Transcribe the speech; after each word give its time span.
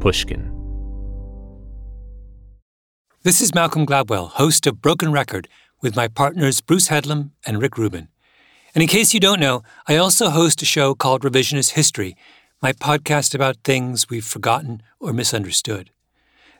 Pushkin. 0.00 0.50
This 3.22 3.42
is 3.42 3.54
Malcolm 3.54 3.84
Gladwell, 3.86 4.30
host 4.30 4.66
of 4.66 4.80
Broken 4.80 5.12
Record, 5.12 5.46
with 5.82 5.94
my 5.94 6.08
partners 6.08 6.62
Bruce 6.62 6.88
Headlam 6.88 7.32
and 7.46 7.60
Rick 7.60 7.76
Rubin. 7.76 8.08
And 8.74 8.80
in 8.80 8.88
case 8.88 9.12
you 9.12 9.20
don't 9.20 9.40
know, 9.40 9.62
I 9.86 9.96
also 9.96 10.30
host 10.30 10.62
a 10.62 10.64
show 10.64 10.94
called 10.94 11.20
Revisionist 11.20 11.72
History, 11.72 12.16
my 12.62 12.72
podcast 12.72 13.34
about 13.34 13.58
things 13.62 14.08
we've 14.08 14.24
forgotten 14.24 14.82
or 14.98 15.12
misunderstood. 15.12 15.90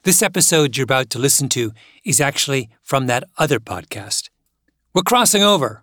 This 0.03 0.23
episode 0.23 0.77
you're 0.77 0.85
about 0.85 1.09
to 1.11 1.19
listen 1.19 1.49
to 1.51 1.73
is 2.05 2.21
actually 2.21 2.69
from 2.83 3.07
that 3.07 3.25
other 3.39 3.59
podcast. 3.59 4.29
We're 4.95 5.03
crossing 5.03 5.43
over. 5.43 5.83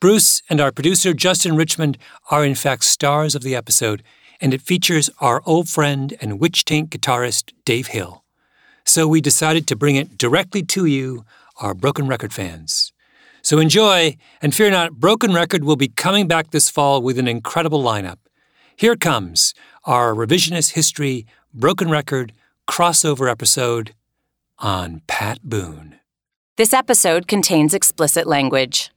Bruce 0.00 0.40
and 0.48 0.62
our 0.62 0.72
producer 0.72 1.12
Justin 1.12 1.56
Richmond 1.56 1.98
are 2.30 2.44
in 2.44 2.54
fact 2.54 2.84
stars 2.84 3.34
of 3.34 3.42
the 3.42 3.54
episode, 3.54 4.02
and 4.40 4.54
it 4.54 4.62
features 4.62 5.10
our 5.20 5.42
old 5.46 5.68
friend 5.68 6.14
and 6.20 6.40
Witch 6.40 6.64
Taint 6.64 6.90
guitarist 6.90 7.52
Dave 7.64 7.88
Hill. 7.88 8.24
So 8.84 9.08
we 9.08 9.20
decided 9.20 9.66
to 9.66 9.76
bring 9.76 9.96
it 9.96 10.16
directly 10.16 10.62
to 10.64 10.86
you, 10.86 11.24
our 11.58 11.74
Broken 11.74 12.06
Record 12.06 12.32
fans. 12.32 12.92
So 13.42 13.58
enjoy, 13.58 14.16
and 14.42 14.54
fear 14.54 14.70
not, 14.70 14.94
Broken 14.94 15.32
Record 15.32 15.64
will 15.64 15.76
be 15.76 15.88
coming 15.88 16.26
back 16.26 16.50
this 16.50 16.68
fall 16.68 17.00
with 17.00 17.18
an 17.18 17.28
incredible 17.28 17.82
lineup. 17.82 18.18
Here 18.76 18.96
comes 18.96 19.54
our 19.84 20.14
revisionist 20.14 20.72
history 20.72 21.26
Broken 21.54 21.90
Record 21.90 22.32
crossover 22.68 23.30
episode 23.30 23.94
on 24.58 25.02
Pat 25.06 25.42
Boone. 25.42 25.96
This 26.56 26.72
episode 26.72 27.28
contains 27.28 27.74
explicit 27.74 28.26
language. 28.26 28.90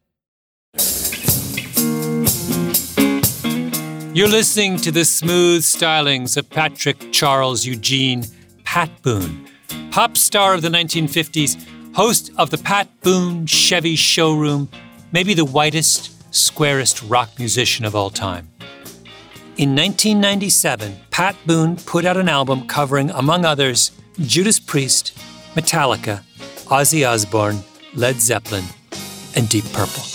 You're 4.19 4.27
listening 4.27 4.75
to 4.79 4.91
the 4.91 5.05
smooth 5.05 5.61
stylings 5.61 6.35
of 6.35 6.49
Patrick 6.49 7.13
Charles 7.13 7.65
Eugene 7.65 8.25
Pat 8.65 8.89
Boone, 9.01 9.47
pop 9.91 10.17
star 10.17 10.53
of 10.53 10.61
the 10.61 10.67
1950s, 10.67 11.55
host 11.95 12.29
of 12.35 12.49
the 12.49 12.57
Pat 12.57 12.89
Boone 12.99 13.45
Chevy 13.45 13.95
Showroom, 13.95 14.67
maybe 15.13 15.33
the 15.33 15.45
whitest, 15.45 16.35
squarest 16.35 17.01
rock 17.03 17.29
musician 17.39 17.85
of 17.85 17.95
all 17.95 18.09
time. 18.09 18.49
In 19.55 19.73
1997, 19.73 20.97
Pat 21.11 21.37
Boone 21.45 21.77
put 21.77 22.03
out 22.03 22.17
an 22.17 22.27
album 22.27 22.67
covering, 22.67 23.11
among 23.11 23.45
others, 23.45 23.93
Judas 24.19 24.59
Priest, 24.59 25.17
Metallica, 25.55 26.23
Ozzy 26.65 27.09
Osbourne, 27.09 27.59
Led 27.93 28.19
Zeppelin, 28.19 28.65
and 29.37 29.47
Deep 29.47 29.63
Purple. 29.71 30.08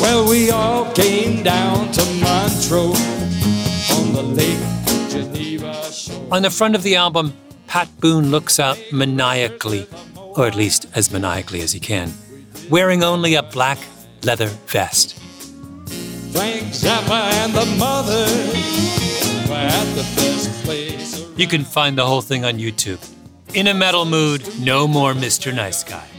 Well, 0.00 0.28
we 0.28 0.50
all 0.50 0.92
came 0.92 1.42
down 1.42 1.90
to 1.92 2.04
Montreux 2.20 2.94
on 3.96 4.12
the 4.12 4.22
Lake 4.22 5.10
Geneva 5.10 5.92
shore. 5.92 6.28
On 6.32 6.42
the 6.42 6.50
front 6.50 6.74
of 6.74 6.82
the 6.82 6.96
album, 6.96 7.32
Pat 7.66 7.88
Boone 8.00 8.30
looks 8.30 8.60
out 8.60 8.78
maniacally, 8.92 9.86
or 10.16 10.46
at 10.46 10.54
least 10.54 10.86
as 10.94 11.10
maniacally 11.10 11.60
as 11.62 11.72
he 11.72 11.80
can, 11.80 12.12
wearing 12.70 13.02
only 13.02 13.34
a 13.34 13.42
black 13.42 13.78
leather 14.22 14.48
vest. 14.66 15.18
Frank 16.32 16.64
Zappa 16.72 17.32
and 17.44 17.52
the 17.54 17.66
mother 17.78 18.26
were 19.48 19.56
at 19.56 19.94
the. 19.94 20.16
You 21.36 21.46
can 21.46 21.64
find 21.64 21.98
the 21.98 22.06
whole 22.06 22.22
thing 22.22 22.46
on 22.46 22.54
YouTube. 22.54 22.98
In 23.52 23.66
a 23.66 23.74
metal 23.74 24.06
mood, 24.06 24.58
no 24.58 24.88
more 24.88 25.12
Mr. 25.12 25.54
Nice 25.54 25.84
Guy. 25.84 26.15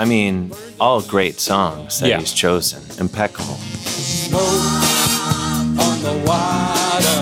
I 0.00 0.04
mean, 0.04 0.52
all 0.78 1.00
great 1.02 1.40
songs 1.40 1.98
that 2.00 2.08
Yeah. 2.08 2.20
he's 2.20 2.32
chosen. 2.32 2.82
Impeccable. 3.00 3.58
Smoke 3.84 4.40
on 5.86 6.02
the 6.02 6.12
water, 6.24 7.20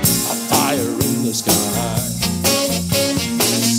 a 0.00 0.36
fire 0.48 0.80
in 0.80 1.24
the 1.24 1.34
sky. 1.34 1.52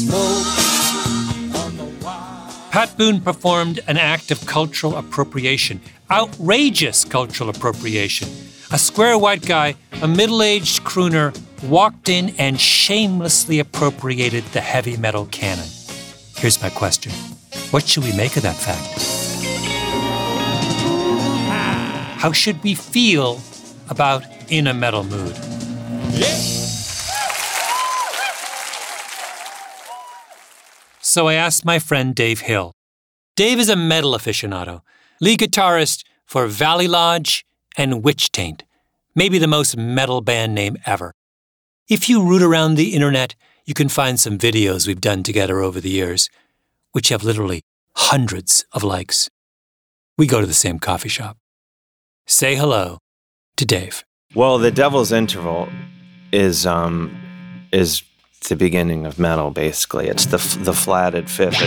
Smoke 0.01 1.55
on 1.63 1.77
the 1.77 2.05
water. 2.05 2.51
Pat 2.71 2.95
Boone 2.97 3.21
performed 3.21 3.79
an 3.87 3.97
act 3.97 4.29
of 4.29 4.45
cultural 4.45 4.95
appropriation, 4.97 5.81
outrageous 6.11 7.05
cultural 7.05 7.49
appropriation. 7.49 8.29
A 8.71 8.77
square 8.77 9.17
white 9.17 9.45
guy, 9.45 9.75
a 10.01 10.07
middle 10.07 10.43
aged 10.43 10.83
crooner, 10.83 11.33
walked 11.63 12.09
in 12.09 12.35
and 12.37 12.59
shamelessly 12.59 13.57
appropriated 13.59 14.43
the 14.53 14.61
heavy 14.61 14.95
metal 14.97 15.25
canon. 15.27 15.67
Here's 16.37 16.61
my 16.61 16.69
question 16.69 17.11
What 17.71 17.87
should 17.87 18.03
we 18.03 18.13
make 18.13 18.37
of 18.37 18.43
that 18.43 18.55
fact? 18.55 19.01
How 22.21 22.31
should 22.31 22.63
we 22.63 22.75
feel 22.75 23.41
about 23.89 24.23
In 24.49 24.67
a 24.67 24.73
Metal 24.73 25.03
Mood? 25.03 25.35
So 31.01 31.27
I 31.27 31.35
asked 31.35 31.63
my 31.63 31.79
friend 31.79 32.15
Dave 32.15 32.41
Hill. 32.41 32.73
Dave 33.35 33.59
is 33.59 33.69
a 33.69 33.75
metal 33.75 34.13
aficionado, 34.13 34.81
lead 35.21 35.39
guitarist 35.39 36.03
for 36.25 36.47
Valley 36.47 36.87
Lodge 36.87 37.45
and 37.77 38.03
Witch 38.03 38.31
Taint, 38.31 38.63
maybe 39.13 39.37
the 39.37 39.47
most 39.47 39.77
metal 39.77 40.21
band 40.21 40.55
name 40.55 40.77
ever. 40.85 41.13
If 41.87 42.09
you 42.09 42.23
root 42.23 42.41
around 42.41 42.75
the 42.75 42.93
internet, 42.93 43.35
you 43.65 43.73
can 43.73 43.89
find 43.89 44.19
some 44.19 44.37
videos 44.37 44.87
we've 44.87 44.99
done 45.01 45.23
together 45.23 45.61
over 45.61 45.79
the 45.79 45.89
years, 45.89 46.29
which 46.95 47.09
have 47.09 47.25
literally 47.25 47.61
hundreds 47.97 48.63
of 48.71 48.81
likes. 48.81 49.29
We 50.17 50.27
go 50.27 50.39
to 50.39 50.47
the 50.47 50.53
same 50.53 50.79
coffee 50.79 51.09
shop. 51.09 51.35
Say 52.25 52.55
hello 52.55 52.99
to 53.57 53.65
Dave. 53.65 54.05
Well, 54.33 54.57
the 54.59 54.71
Devil's 54.71 55.11
Interval 55.11 55.67
is 56.31 56.65
um 56.65 57.11
is 57.73 58.01
the 58.47 58.55
beginning 58.55 59.05
of 59.05 59.19
metal. 59.19 59.51
Basically, 59.51 60.07
it's 60.07 60.25
the 60.27 60.37
f- 60.37 60.63
the 60.63 60.73
flatted 60.73 61.29
fifth. 61.29 61.61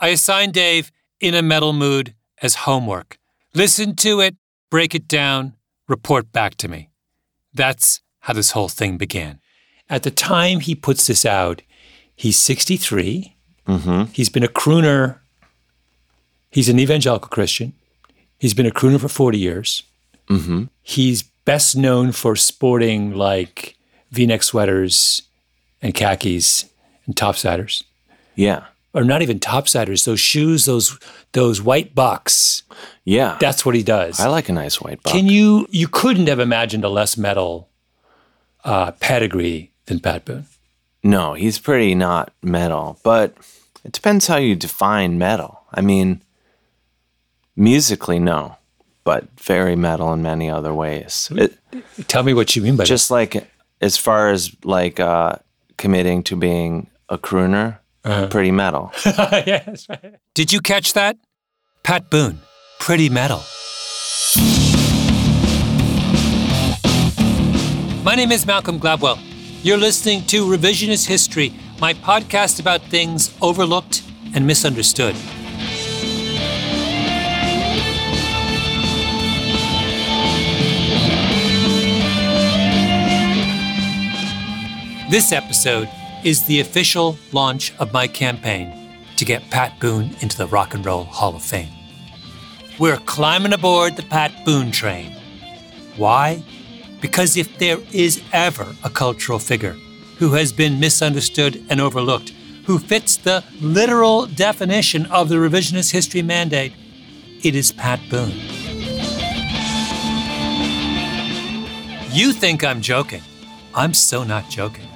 I 0.00 0.08
assigned 0.08 0.52
Dave 0.52 0.92
in 1.20 1.34
a 1.34 1.42
metal 1.42 1.72
mood 1.72 2.14
as 2.40 2.54
homework. 2.66 3.18
Listen 3.54 3.96
to 3.96 4.20
it, 4.20 4.36
break 4.70 4.94
it 4.94 5.08
down, 5.08 5.54
report 5.88 6.30
back 6.30 6.54
to 6.58 6.68
me. 6.68 6.90
That's 7.52 8.00
how 8.28 8.34
this 8.34 8.50
whole 8.50 8.68
thing 8.68 8.98
began. 8.98 9.40
At 9.88 10.02
the 10.02 10.10
time 10.10 10.60
he 10.60 10.74
puts 10.74 11.06
this 11.06 11.24
out, 11.24 11.62
he's 12.14 12.36
63. 12.36 13.34
Mm-hmm. 13.66 14.12
He's 14.12 14.28
been 14.28 14.44
a 14.44 14.48
crooner. 14.48 15.18
He's 16.50 16.68
an 16.68 16.78
evangelical 16.78 17.28
Christian. 17.30 17.72
He's 18.38 18.52
been 18.54 18.66
a 18.66 18.70
crooner 18.70 19.00
for 19.00 19.08
40 19.08 19.38
years. 19.38 19.82
Mm-hmm. 20.28 20.64
He's 20.82 21.22
best 21.46 21.74
known 21.74 22.12
for 22.12 22.36
sporting 22.36 23.14
like 23.14 23.76
v 24.10 24.26
neck 24.26 24.42
sweaters 24.42 25.22
and 25.80 25.94
khakis 25.94 26.66
and 27.06 27.16
topsiders 27.16 27.82
Yeah, 28.34 28.64
or 28.92 29.04
not 29.04 29.22
even 29.22 29.40
topsiders, 29.40 30.04
those 30.04 30.20
shoes, 30.20 30.66
those 30.66 30.98
those 31.32 31.62
white 31.62 31.94
bucks. 31.94 32.62
yeah. 33.04 33.38
That's 33.40 33.64
what 33.64 33.74
he 33.74 33.82
does. 33.82 34.20
I 34.20 34.28
like 34.28 34.50
a 34.50 34.52
nice 34.52 34.80
white 34.82 35.02
buck. 35.02 35.12
Can 35.14 35.26
you 35.26 35.66
you 35.70 35.88
couldn't 35.88 36.26
have 36.28 36.40
imagined 36.40 36.84
a 36.84 36.90
less 36.90 37.16
metal 37.16 37.67
uh, 38.64 38.92
pedigree 38.92 39.72
than 39.86 40.00
Pat 40.00 40.24
Boone. 40.24 40.46
No, 41.02 41.34
he's 41.34 41.58
pretty 41.58 41.94
not 41.94 42.32
metal, 42.42 42.98
but 43.02 43.36
it 43.84 43.92
depends 43.92 44.26
how 44.26 44.36
you 44.36 44.56
define 44.56 45.18
metal. 45.18 45.62
I 45.72 45.80
mean, 45.80 46.22
musically, 47.56 48.18
no, 48.18 48.56
but 49.04 49.28
very 49.40 49.76
metal 49.76 50.12
in 50.12 50.22
many 50.22 50.50
other 50.50 50.74
ways. 50.74 51.30
It, 51.34 51.58
Tell 52.08 52.22
me 52.22 52.34
what 52.34 52.54
you 52.56 52.62
mean 52.62 52.76
by 52.76 52.84
just 52.84 53.10
like 53.10 53.48
as 53.80 53.96
far 53.96 54.30
as 54.30 54.54
like 54.64 54.98
uh, 55.00 55.36
committing 55.76 56.22
to 56.24 56.36
being 56.36 56.88
a 57.08 57.16
crooner, 57.18 57.78
pretty 58.02 58.50
metal. 58.50 58.92
yes. 59.04 59.86
Right. 59.88 60.16
Did 60.34 60.52
you 60.52 60.60
catch 60.60 60.92
that? 60.94 61.16
Pat 61.82 62.10
Boone, 62.10 62.40
pretty 62.80 63.08
metal. 63.08 63.42
My 68.04 68.14
name 68.14 68.30
is 68.32 68.46
Malcolm 68.46 68.78
Gladwell. 68.78 69.18
You're 69.62 69.76
listening 69.76 70.24
to 70.26 70.46
Revisionist 70.46 71.06
History, 71.06 71.52
my 71.80 71.92
podcast 71.94 72.60
about 72.60 72.80
things 72.82 73.36
overlooked 73.42 74.02
and 74.34 74.46
misunderstood. 74.46 75.14
This 85.10 85.32
episode 85.32 85.88
is 86.24 86.44
the 86.44 86.60
official 86.60 87.18
launch 87.32 87.74
of 87.78 87.92
my 87.92 88.06
campaign 88.06 89.00
to 89.16 89.24
get 89.24 89.50
Pat 89.50 89.78
Boone 89.80 90.14
into 90.20 90.38
the 90.38 90.46
Rock 90.46 90.74
and 90.74 90.86
Roll 90.86 91.04
Hall 91.04 91.34
of 91.34 91.42
Fame. 91.42 91.72
We're 92.78 92.98
climbing 92.98 93.52
aboard 93.52 93.96
the 93.96 94.02
Pat 94.04 94.44
Boone 94.44 94.70
train. 94.70 95.12
Why? 95.96 96.44
Because 97.00 97.36
if 97.36 97.58
there 97.58 97.78
is 97.92 98.22
ever 98.32 98.74
a 98.82 98.90
cultural 98.90 99.38
figure 99.38 99.76
who 100.18 100.32
has 100.32 100.52
been 100.52 100.80
misunderstood 100.80 101.64
and 101.68 101.80
overlooked, 101.80 102.30
who 102.66 102.78
fits 102.78 103.16
the 103.16 103.44
literal 103.60 104.26
definition 104.26 105.06
of 105.06 105.28
the 105.28 105.36
revisionist 105.36 105.92
history 105.92 106.22
mandate, 106.22 106.72
it 107.42 107.54
is 107.54 107.72
Pat 107.72 108.00
Boone. 108.10 108.34
You 112.10 112.32
think 112.32 112.64
I'm 112.64 112.80
joking. 112.80 113.22
I'm 113.74 113.94
so 113.94 114.24
not 114.24 114.50
joking. 114.50 114.88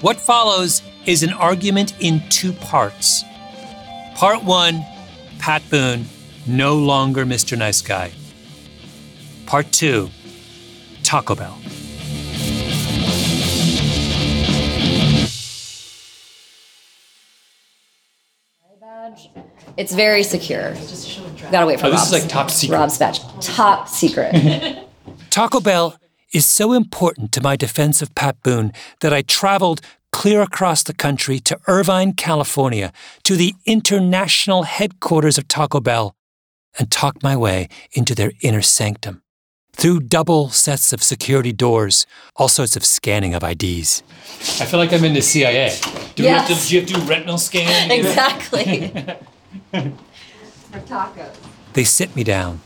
What 0.00 0.20
follows 0.20 0.82
is 1.04 1.22
an 1.22 1.32
argument 1.34 1.94
in 2.00 2.22
two 2.30 2.52
parts. 2.52 3.22
Part 4.14 4.42
one 4.42 4.84
Pat 5.38 5.62
Boone, 5.68 6.06
no 6.46 6.76
longer 6.76 7.26
Mr. 7.26 7.58
Nice 7.58 7.82
Guy. 7.82 8.12
Part 9.44 9.70
two 9.72 10.08
Taco 11.14 11.36
Bell. 11.36 11.56
It's 19.76 19.94
very 19.94 20.24
secure. 20.24 20.74
Gotta 21.52 21.66
wait 21.66 21.78
for 21.78 21.86
Oh, 21.86 21.90
this 21.92 22.06
is 22.06 22.12
like 22.12 22.28
top 22.28 22.50
secret. 22.50 22.76
Rob's 22.76 22.98
badge. 22.98 23.20
Top 23.40 23.86
secret. 23.86 24.34
Taco 25.30 25.60
Bell 25.60 25.96
is 26.32 26.46
so 26.46 26.72
important 26.72 27.30
to 27.30 27.40
my 27.40 27.54
defense 27.54 28.02
of 28.02 28.12
Pat 28.16 28.42
Boone 28.42 28.72
that 28.98 29.12
I 29.12 29.22
traveled 29.22 29.82
clear 30.10 30.42
across 30.42 30.82
the 30.82 30.94
country 30.94 31.38
to 31.38 31.56
Irvine, 31.68 32.14
California, 32.14 32.92
to 33.22 33.36
the 33.36 33.54
international 33.66 34.64
headquarters 34.64 35.38
of 35.38 35.46
Taco 35.46 35.78
Bell, 35.78 36.16
and 36.76 36.90
talked 36.90 37.22
my 37.22 37.36
way 37.36 37.68
into 37.92 38.16
their 38.16 38.32
inner 38.42 38.62
sanctum. 38.62 39.23
Through 39.76 40.00
double 40.00 40.48
sets 40.50 40.92
of 40.92 41.02
security 41.02 41.52
doors, 41.52 42.06
all 42.36 42.48
sorts 42.48 42.76
of 42.76 42.84
scanning 42.84 43.34
of 43.34 43.42
IDs. 43.42 44.02
I 44.60 44.64
feel 44.66 44.78
like 44.80 44.92
I'm 44.92 45.04
in 45.04 45.12
the 45.14 45.20
CIA. 45.22 45.76
Do, 46.14 46.22
we 46.22 46.28
have 46.28 46.46
to- 46.48 46.54
do 46.54 46.74
you 46.74 46.80
have 46.80 46.88
to 46.88 46.94
do 46.94 47.00
retinal 47.02 47.38
scan? 47.38 47.90
exactly. 47.98 48.88
For 49.72 50.80
tacos. 50.80 51.36
They 51.74 51.84
sit 51.84 52.14
me 52.16 52.24
down. 52.24 52.60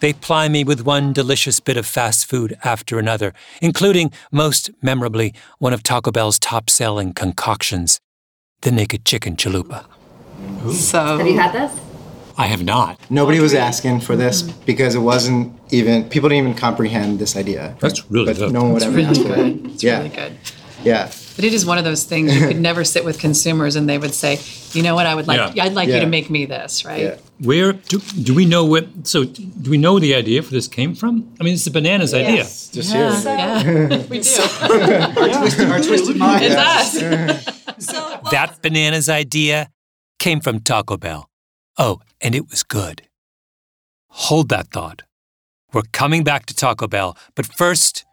They 0.00 0.12
ply 0.12 0.48
me 0.48 0.62
with 0.62 0.82
one 0.84 1.12
delicious 1.12 1.58
bit 1.58 1.76
of 1.76 1.86
fast 1.86 2.26
food 2.26 2.56
after 2.62 2.98
another, 2.98 3.32
including, 3.60 4.12
most 4.30 4.70
memorably, 4.82 5.34
one 5.58 5.72
of 5.72 5.82
Taco 5.82 6.12
Bell's 6.12 6.38
top 6.38 6.70
selling 6.70 7.12
concoctions, 7.14 7.98
the 8.60 8.70
naked 8.70 9.04
chicken 9.04 9.34
chalupa. 9.36 9.84
So 10.72 11.18
Have 11.18 11.26
you 11.26 11.38
had 11.38 11.52
this? 11.52 11.72
I 12.38 12.46
have 12.46 12.62
not. 12.64 12.98
Nobody 13.10 13.40
was 13.40 13.52
asking 13.52 14.00
for 14.00 14.14
this 14.16 14.42
because 14.42 14.94
it 14.94 15.00
wasn't 15.00 15.58
even 15.70 16.08
people 16.08 16.28
didn't 16.28 16.44
even 16.46 16.56
comprehend 16.58 17.18
this 17.18 17.36
idea. 17.36 17.76
That's 17.80 18.08
really 18.10 18.26
but 18.32 18.36
good. 18.38 18.52
no 18.52 18.62
one 18.62 18.72
would 18.74 18.82
it's 18.82 18.86
ever 18.86 18.96
really 18.96 19.08
ask 19.10 19.22
for 19.22 19.34
good. 19.34 19.46
it. 19.66 19.72
It's 19.72 19.82
yeah, 19.82 19.96
really 19.98 20.08
good. 20.10 20.32
yeah. 20.84 21.10
But 21.36 21.44
it 21.44 21.52
is 21.54 21.64
one 21.66 21.78
of 21.78 21.84
those 21.84 22.02
things 22.04 22.34
you 22.34 22.46
could 22.48 22.58
never 22.60 22.82
sit 22.84 23.04
with 23.04 23.18
consumers 23.20 23.76
and 23.76 23.88
they 23.88 23.96
would 23.98 24.12
say, 24.14 24.38
you 24.72 24.82
know 24.82 24.94
what, 24.96 25.06
I 25.06 25.14
would 25.14 25.26
like, 25.28 25.54
Yeah. 25.54 25.64
I'd 25.64 25.72
like 25.74 25.86
you 25.88 25.94
Yeah. 25.94 26.00
to 26.00 26.06
make 26.06 26.30
me 26.30 26.46
this, 26.46 26.84
right? 26.84 27.00
Yeah. 27.02 27.16
Where 27.40 27.72
do, 27.74 27.98
do 28.00 28.34
we 28.34 28.44
know 28.44 28.64
what? 28.64 29.06
So, 29.06 29.22
do 29.24 29.70
we 29.70 29.78
know 29.78 29.92
where 29.92 30.00
the 30.00 30.14
idea 30.16 30.42
for 30.42 30.50
this 30.50 30.66
came 30.66 30.94
from? 30.96 31.32
I 31.40 31.44
mean, 31.44 31.54
it's 31.54 31.64
the 31.64 31.70
bananas 31.70 32.12
idea. 32.14 32.40
It's 32.40 32.68
just 32.70 32.92
here. 32.92 33.10
Yeah, 33.24 34.02
we 34.10 34.18
do. 34.20 34.30
Our 35.72 35.80
twisted 35.80 36.16
mind. 36.16 36.44
It's 36.44 36.56
us. 36.56 37.54
So 37.80 38.18
That 38.32 38.60
bananas 38.60 39.08
idea 39.08 39.70
came 40.18 40.40
from 40.40 40.58
Taco 40.60 40.96
Bell. 40.96 41.28
Oh, 41.78 42.00
and 42.20 42.34
it 42.34 42.48
was 42.50 42.62
good. 42.62 43.02
Hold 44.08 44.48
that 44.48 44.68
thought. 44.68 45.02
We're 45.72 45.82
coming 45.92 46.24
back 46.24 46.46
to 46.46 46.54
Taco 46.54 46.86
Bell, 46.88 47.16
but 47.34 47.46
first, 47.46 48.04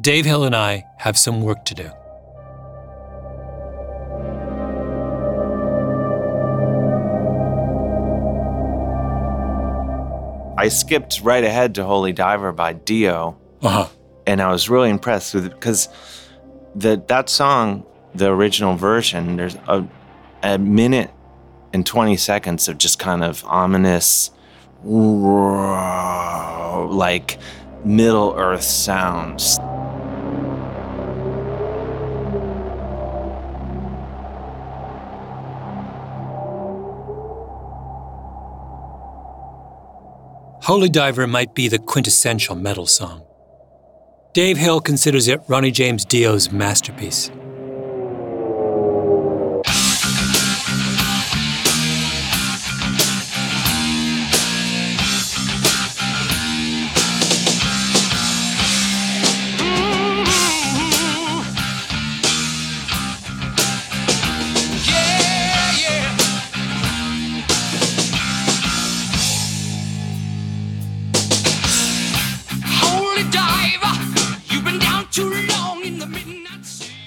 Dave 0.00 0.24
Hill 0.24 0.44
and 0.44 0.56
I 0.56 0.84
have 0.98 1.18
some 1.18 1.42
work 1.42 1.64
to 1.66 1.74
do. 1.74 1.90
I 10.58 10.68
skipped 10.68 11.20
right 11.20 11.44
ahead 11.44 11.74
to 11.74 11.84
Holy 11.84 12.12
Diver 12.12 12.50
by 12.50 12.72
Dio, 12.72 13.36
Uh 13.62 13.68
huh. 13.68 13.88
and 14.26 14.40
I 14.40 14.50
was 14.50 14.70
really 14.70 14.88
impressed 14.88 15.34
with 15.34 15.44
it 15.44 15.50
because 15.52 15.88
the 16.74 17.02
that 17.08 17.28
song, 17.28 17.84
the 18.14 18.28
original 18.30 18.74
version, 18.74 19.36
there's 19.36 19.54
a, 19.68 19.86
a 20.42 20.56
minute 20.56 21.10
and 21.72 21.84
20 21.86 22.16
seconds 22.16 22.68
of 22.68 22.78
just 22.78 22.98
kind 22.98 23.22
of 23.24 23.44
ominous, 23.44 24.30
like 26.90 27.38
Middle 27.84 28.34
Earth 28.36 28.62
sounds. 28.62 29.58
Holy 40.62 40.88
Diver 40.88 41.28
might 41.28 41.54
be 41.54 41.68
the 41.68 41.78
quintessential 41.78 42.56
metal 42.56 42.86
song. 42.86 43.22
Dave 44.32 44.56
Hill 44.56 44.80
considers 44.80 45.28
it 45.28 45.40
Ronnie 45.46 45.70
James 45.70 46.04
Dio's 46.04 46.50
masterpiece. 46.50 47.30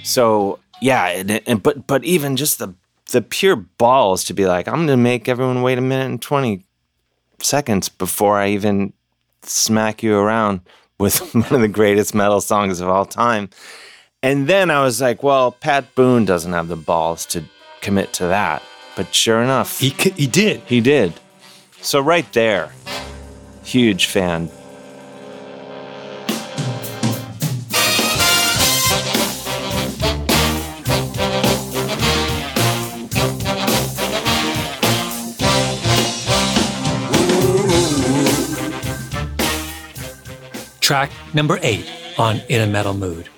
So 0.09 0.57
yeah, 0.81 1.07
and, 1.09 1.41
and 1.47 1.61
but 1.61 1.85
but 1.85 2.03
even 2.03 2.35
just 2.35 2.57
the 2.57 2.73
the 3.11 3.21
pure 3.21 3.55
balls 3.55 4.23
to 4.25 4.33
be 4.33 4.45
like, 4.47 4.67
I'm 4.67 4.85
gonna 4.87 4.97
make 4.97 5.29
everyone 5.29 5.61
wait 5.61 5.77
a 5.77 5.81
minute 5.81 6.05
and 6.05 6.21
20 6.21 6.63
seconds 7.41 7.89
before 7.89 8.39
I 8.39 8.49
even 8.49 8.93
smack 9.43 10.01
you 10.03 10.15
around 10.17 10.61
with 10.97 11.19
one 11.35 11.53
of 11.53 11.61
the 11.61 11.67
greatest 11.67 12.13
metal 12.15 12.41
songs 12.41 12.79
of 12.79 12.89
all 12.89 13.05
time. 13.05 13.49
And 14.23 14.47
then 14.47 14.69
I 14.71 14.83
was 14.83 14.99
like, 14.99 15.23
well, 15.23 15.51
Pat 15.51 15.95
Boone 15.95 16.25
doesn't 16.25 16.51
have 16.53 16.67
the 16.67 16.75
balls 16.75 17.25
to 17.27 17.43
commit 17.81 18.11
to 18.13 18.27
that. 18.27 18.61
But 18.97 19.13
sure 19.15 19.41
enough, 19.41 19.79
He, 19.79 19.91
c- 19.91 20.09
he 20.11 20.27
did. 20.27 20.59
he 20.65 20.81
did. 20.81 21.13
So 21.81 22.01
right 22.01 22.29
there, 22.33 22.73
huge 23.63 24.07
fan. 24.07 24.49
Track 40.89 41.11
number 41.35 41.59
eight 41.61 41.87
on 42.17 42.41
In 42.49 42.61
a 42.61 42.65
Metal 42.65 42.95
Mood, 42.95 43.29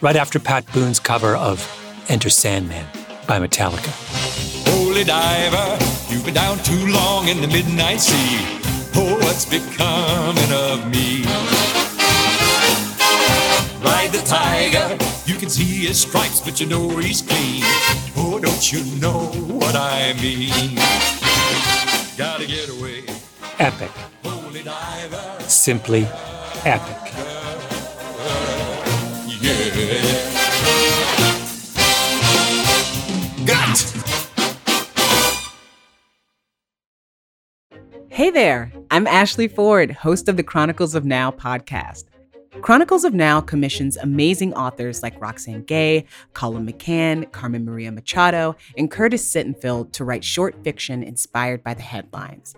right 0.00 0.16
after 0.16 0.40
Pat 0.40 0.64
Boone's 0.72 0.98
cover 0.98 1.36
of 1.36 1.60
Enter 2.08 2.30
Sandman 2.30 2.86
by 3.28 3.38
Metallica. 3.38 3.90
Holy 4.70 5.04
diver, 5.04 5.84
you've 6.08 6.24
been 6.24 6.32
down 6.32 6.56
too 6.60 6.86
long 6.86 7.28
in 7.28 7.42
the 7.42 7.46
midnight 7.46 8.00
sea. 8.00 8.58
Oh, 8.94 9.18
what's 9.20 9.44
becoming 9.44 10.50
of 10.50 10.90
me? 10.90 11.24
Ride 13.84 14.08
the 14.10 14.22
tiger, 14.24 14.96
you 15.26 15.38
can 15.38 15.50
see 15.50 15.84
his 15.84 16.00
stripes, 16.00 16.40
but 16.40 16.58
you 16.58 16.66
know 16.66 16.88
he's 16.88 17.20
clean. 17.20 17.64
Oh, 18.16 18.40
don't 18.42 18.72
you 18.72 18.82
know 18.98 19.26
what 19.52 19.76
I 19.76 20.14
mean? 20.22 20.76
Gotta 22.16 22.46
get 22.46 22.70
away, 22.70 23.04
Epic. 23.58 23.90
holy 24.22 24.62
diver, 24.62 25.40
Simply 25.46 26.08
epic. 26.66 27.12
yeah. 29.40 29.84
Got! 33.44 33.94
Hey 38.08 38.30
there, 38.30 38.72
I'm 38.90 39.06
Ashley 39.06 39.48
Ford, 39.48 39.90
host 39.90 40.28
of 40.28 40.36
the 40.36 40.42
Chronicles 40.42 40.94
of 40.94 41.04
Now 41.04 41.30
podcast. 41.30 42.04
Chronicles 42.62 43.04
of 43.04 43.12
Now 43.12 43.40
commissions 43.40 43.96
amazing 43.96 44.54
authors 44.54 45.02
like 45.02 45.20
Roxane 45.20 45.64
Gay, 45.64 46.06
Colum 46.32 46.66
McCann, 46.66 47.30
Carmen 47.32 47.64
Maria 47.64 47.92
Machado, 47.92 48.56
and 48.78 48.90
Curtis 48.90 49.28
Sittenfeld 49.28 49.92
to 49.92 50.04
write 50.04 50.24
short 50.24 50.62
fiction 50.64 51.02
inspired 51.02 51.62
by 51.62 51.74
the 51.74 51.82
headlines. 51.82 52.54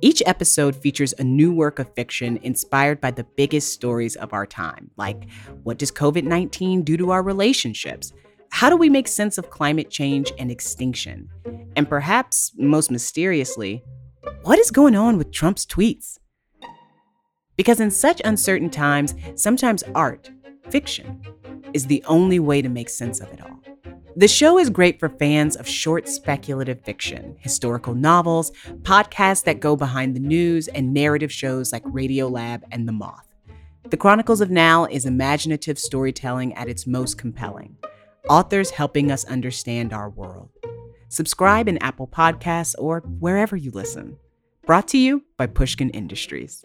Each 0.00 0.22
episode 0.26 0.76
features 0.76 1.14
a 1.18 1.24
new 1.24 1.52
work 1.52 1.78
of 1.78 1.92
fiction 1.94 2.38
inspired 2.42 3.00
by 3.00 3.10
the 3.10 3.24
biggest 3.24 3.72
stories 3.72 4.14
of 4.16 4.32
our 4.32 4.46
time, 4.46 4.90
like 4.96 5.28
what 5.62 5.78
does 5.78 5.90
COVID 5.90 6.24
19 6.24 6.82
do 6.82 6.96
to 6.96 7.10
our 7.10 7.22
relationships? 7.22 8.12
How 8.50 8.70
do 8.70 8.76
we 8.76 8.88
make 8.88 9.08
sense 9.08 9.38
of 9.38 9.50
climate 9.50 9.90
change 9.90 10.32
and 10.38 10.50
extinction? 10.50 11.28
And 11.76 11.88
perhaps, 11.88 12.52
most 12.56 12.90
mysteriously, 12.90 13.82
what 14.42 14.58
is 14.58 14.70
going 14.70 14.96
on 14.96 15.18
with 15.18 15.32
Trump's 15.32 15.66
tweets? 15.66 16.18
Because 17.56 17.80
in 17.80 17.90
such 17.90 18.20
uncertain 18.24 18.70
times, 18.70 19.14
sometimes 19.34 19.82
art, 19.94 20.30
fiction, 20.70 21.22
is 21.72 21.86
the 21.86 22.04
only 22.06 22.38
way 22.38 22.62
to 22.62 22.68
make 22.68 22.88
sense 22.88 23.20
of 23.20 23.32
it 23.32 23.40
all. 23.42 23.60
The 24.18 24.28
show 24.28 24.58
is 24.58 24.70
great 24.70 24.98
for 24.98 25.10
fans 25.10 25.56
of 25.56 25.68
short 25.68 26.08
speculative 26.08 26.80
fiction, 26.80 27.36
historical 27.38 27.94
novels, 27.94 28.50
podcasts 28.80 29.44
that 29.44 29.60
go 29.60 29.76
behind 29.76 30.16
the 30.16 30.20
news, 30.20 30.68
and 30.68 30.94
narrative 30.94 31.30
shows 31.30 31.70
like 31.70 31.84
Radiolab 31.84 32.62
and 32.72 32.88
The 32.88 32.92
Moth. 32.92 33.28
The 33.90 33.98
Chronicles 33.98 34.40
of 34.40 34.50
Now 34.50 34.86
is 34.86 35.04
imaginative 35.04 35.78
storytelling 35.78 36.54
at 36.54 36.66
its 36.66 36.86
most 36.86 37.18
compelling, 37.18 37.76
authors 38.30 38.70
helping 38.70 39.12
us 39.12 39.26
understand 39.26 39.92
our 39.92 40.08
world. 40.08 40.48
Subscribe 41.08 41.68
in 41.68 41.76
Apple 41.82 42.08
Podcasts 42.08 42.74
or 42.78 43.00
wherever 43.00 43.54
you 43.54 43.70
listen. 43.70 44.16
Brought 44.64 44.88
to 44.88 44.98
you 44.98 45.24
by 45.36 45.46
Pushkin 45.46 45.90
Industries. 45.90 46.64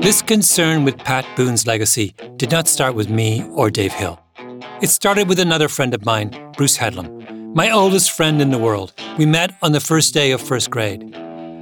This 0.00 0.22
concern 0.22 0.86
with 0.86 0.96
Pat 0.96 1.26
Boone's 1.36 1.66
legacy 1.66 2.14
did 2.36 2.50
not 2.50 2.66
start 2.66 2.94
with 2.94 3.10
me 3.10 3.44
or 3.50 3.70
Dave 3.70 3.92
Hill. 3.92 4.18
It 4.80 4.88
started 4.88 5.28
with 5.28 5.38
another 5.38 5.68
friend 5.68 5.92
of 5.92 6.06
mine, 6.06 6.30
Bruce 6.56 6.78
Headlam, 6.78 7.54
my 7.54 7.70
oldest 7.70 8.10
friend 8.10 8.40
in 8.40 8.50
the 8.50 8.56
world. 8.56 8.94
We 9.18 9.26
met 9.26 9.54
on 9.60 9.72
the 9.72 9.78
first 9.78 10.14
day 10.14 10.30
of 10.30 10.40
first 10.40 10.70
grade. 10.70 11.12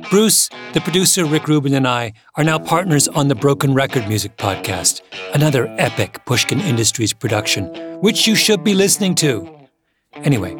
Bruce, 0.09 0.49
the 0.73 0.81
producer 0.81 1.25
Rick 1.25 1.49
Rubin, 1.49 1.75
and 1.75 1.89
I 1.89 2.13
are 2.37 2.45
now 2.45 2.61
partners 2.61 3.09
on 3.09 3.27
the 3.27 3.35
Broken 3.35 3.75
Record 3.75 4.07
Music 4.07 4.37
Podcast, 4.37 5.01
another 5.35 5.67
epic 5.77 6.25
Pushkin 6.25 6.61
Industries 6.61 7.13
production, 7.13 7.65
which 8.03 8.29
you 8.29 8.37
should 8.37 8.63
be 8.63 8.73
listening 8.73 9.17
to. 9.17 9.51
Anyway, 10.15 10.55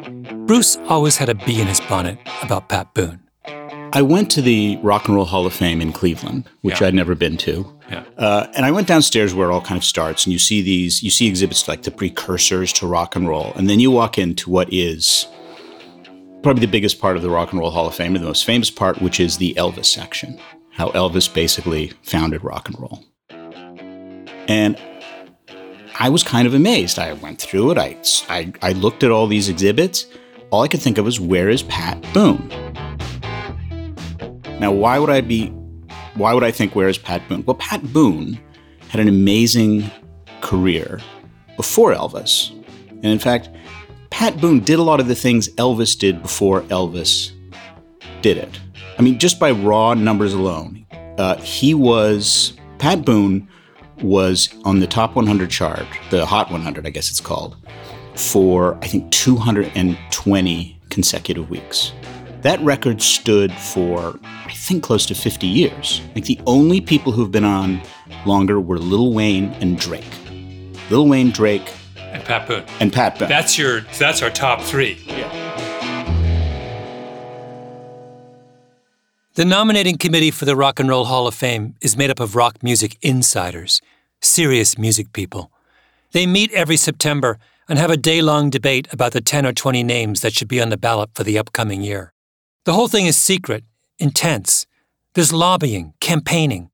Bruce 0.45 0.75
always 0.89 1.15
had 1.15 1.29
a 1.29 1.33
bee 1.33 1.61
in 1.61 1.67
his 1.67 1.79
bonnet 1.79 2.19
about 2.43 2.67
Pat 2.67 2.93
Boone. 2.93 3.21
I 3.91 4.01
went 4.01 4.29
to 4.31 4.41
the 4.41 4.77
Rock 4.83 5.07
and 5.07 5.15
Roll 5.15 5.25
Hall 5.25 5.45
of 5.45 5.53
Fame 5.53 5.81
in 5.81 5.91
Cleveland, 5.91 6.47
which 6.61 6.81
Yeah. 6.81 6.87
I'd 6.87 6.93
never 6.93 7.15
been 7.15 7.37
to. 7.37 7.65
Yeah. 7.89 8.03
Uh, 8.17 8.47
and 8.55 8.65
I 8.65 8.71
went 8.71 8.87
downstairs 8.87 9.33
where 9.33 9.49
it 9.49 9.53
all 9.53 9.61
kind 9.61 9.77
of 9.77 9.83
starts, 9.83 10.25
and 10.25 10.33
you 10.33 10.39
see 10.39 10.61
these, 10.61 11.01
you 11.01 11.09
see 11.09 11.27
exhibits 11.27 11.67
like 11.67 11.83
the 11.83 11.91
precursors 11.91 12.71
to 12.73 12.87
rock 12.87 13.15
and 13.15 13.27
roll, 13.27 13.51
and 13.55 13.69
then 13.69 13.79
you 13.79 13.89
walk 13.91 14.17
into 14.17 14.49
what 14.49 14.71
is 14.71 15.25
probably 16.43 16.61
the 16.61 16.71
biggest 16.71 16.99
part 17.01 17.17
of 17.17 17.21
the 17.23 17.29
Rock 17.29 17.51
and 17.51 17.59
Roll 17.59 17.71
Hall 17.71 17.87
of 17.87 17.95
Fame, 17.95 18.15
and 18.15 18.23
the 18.23 18.27
most 18.27 18.45
famous 18.45 18.69
part, 18.69 19.01
which 19.01 19.19
is 19.19 19.37
the 19.37 19.53
Elvis 19.55 19.85
section, 19.87 20.39
how 20.71 20.89
Elvis 20.91 21.31
basically 21.33 21.91
founded 22.03 22.43
rock 22.43 22.69
and 22.69 22.79
roll. 22.79 23.03
And 24.47 24.77
I 25.99 26.09
was 26.09 26.23
kind 26.23 26.47
of 26.47 26.53
amazed. 26.53 26.97
I 26.99 27.13
went 27.13 27.41
through 27.41 27.71
it. 27.71 27.77
I, 27.77 27.97
I, 28.29 28.53
I 28.61 28.71
looked 28.73 29.03
at 29.03 29.11
all 29.11 29.27
these 29.27 29.49
exhibits. 29.49 30.05
All 30.51 30.61
I 30.63 30.67
could 30.67 30.81
think 30.81 30.97
of 30.97 31.05
was, 31.05 31.19
where 31.19 31.49
is 31.49 31.63
Pat 31.63 32.01
Boone? 32.13 32.49
Now, 34.59 34.71
why 34.71 34.99
would 34.99 35.09
I 35.09 35.21
be? 35.21 35.47
Why 36.15 36.33
would 36.33 36.43
I 36.43 36.51
think 36.51 36.75
where 36.75 36.89
is 36.89 36.97
Pat 36.97 37.27
Boone? 37.29 37.43
Well, 37.45 37.55
Pat 37.55 37.81
Boone 37.93 38.39
had 38.89 38.99
an 38.99 39.07
amazing 39.07 39.89
career 40.41 40.99
before 41.55 41.93
Elvis, 41.93 42.51
and 42.87 43.05
in 43.05 43.19
fact, 43.19 43.49
Pat 44.09 44.39
Boone 44.41 44.59
did 44.59 44.79
a 44.79 44.83
lot 44.83 44.99
of 44.99 45.07
the 45.07 45.15
things 45.15 45.49
Elvis 45.55 45.97
did 45.97 46.21
before 46.21 46.61
Elvis 46.63 47.31
did 48.21 48.37
it. 48.37 48.59
I 48.97 49.01
mean, 49.01 49.17
just 49.17 49.39
by 49.39 49.51
raw 49.51 49.93
numbers 49.93 50.33
alone, 50.33 50.85
uh, 51.17 51.37
he 51.37 51.73
was 51.73 52.53
Pat 52.79 53.05
Boone 53.05 53.47
was 54.01 54.49
on 54.65 54.79
the 54.79 54.87
top 54.87 55.15
100 55.15 55.49
chart, 55.49 55.85
the 56.09 56.25
Hot 56.25 56.51
100, 56.51 56.85
I 56.85 56.89
guess 56.89 57.09
it's 57.09 57.19
called, 57.19 57.57
for 58.15 58.77
I 58.81 58.87
think 58.87 59.11
220 59.11 60.81
consecutive 60.89 61.49
weeks. 61.49 61.93
That 62.41 62.59
record 62.61 63.01
stood 63.01 63.51
for, 63.51 64.17
I 64.23 64.53
think, 64.53 64.83
close 64.83 65.05
to 65.07 65.15
50 65.15 65.45
years. 65.45 66.01
Like 66.15 66.23
the 66.25 66.39
only 66.47 66.79
people 66.79 67.11
who've 67.11 67.31
been 67.31 67.43
on 67.43 67.81
longer 68.25 68.61
were 68.61 68.77
Lil 68.79 69.13
Wayne 69.13 69.49
and 69.61 69.77
Drake. 69.77 70.05
Lil 70.89 71.07
Wayne, 71.07 71.31
Drake, 71.31 71.69
And 71.97 72.23
Pat 72.23 72.47
Boone. 72.47 72.63
and 72.79 72.93
Pat 72.93 73.19
Boone. 73.19 73.27
That's 73.29 73.57
your 73.57 73.81
that's 73.99 74.21
our 74.21 74.29
top 74.29 74.61
three. 74.61 74.97
Yeah. 75.05 75.35
The 79.35 79.45
nominating 79.45 79.97
committee 79.97 80.31
for 80.31 80.45
the 80.45 80.55
Rock 80.55 80.79
and 80.79 80.89
Roll 80.89 81.05
Hall 81.05 81.27
of 81.27 81.35
Fame 81.35 81.75
is 81.81 81.95
made 81.95 82.09
up 82.09 82.19
of 82.19 82.35
rock 82.35 82.61
music 82.63 82.97
insiders, 83.01 83.81
serious 84.21 84.77
music 84.77 85.13
people. 85.13 85.51
They 86.11 86.25
meet 86.25 86.51
every 86.53 86.75
September 86.77 87.37
and 87.69 87.77
have 87.77 87.91
a 87.91 87.97
day 87.97 88.21
long 88.21 88.49
debate 88.49 88.87
about 88.91 89.11
the 89.13 89.21
10 89.21 89.45
or 89.45 89.53
20 89.53 89.83
names 89.83 90.21
that 90.21 90.33
should 90.33 90.47
be 90.47 90.59
on 90.61 90.69
the 90.69 90.77
ballot 90.77 91.11
for 91.13 91.23
the 91.23 91.37
upcoming 91.37 91.83
year. 91.83 92.11
The 92.65 92.73
whole 92.73 92.89
thing 92.89 93.05
is 93.05 93.15
secret, 93.15 93.63
intense. 93.99 94.65
There's 95.13 95.31
lobbying, 95.31 95.93
campaigning. 96.01 96.71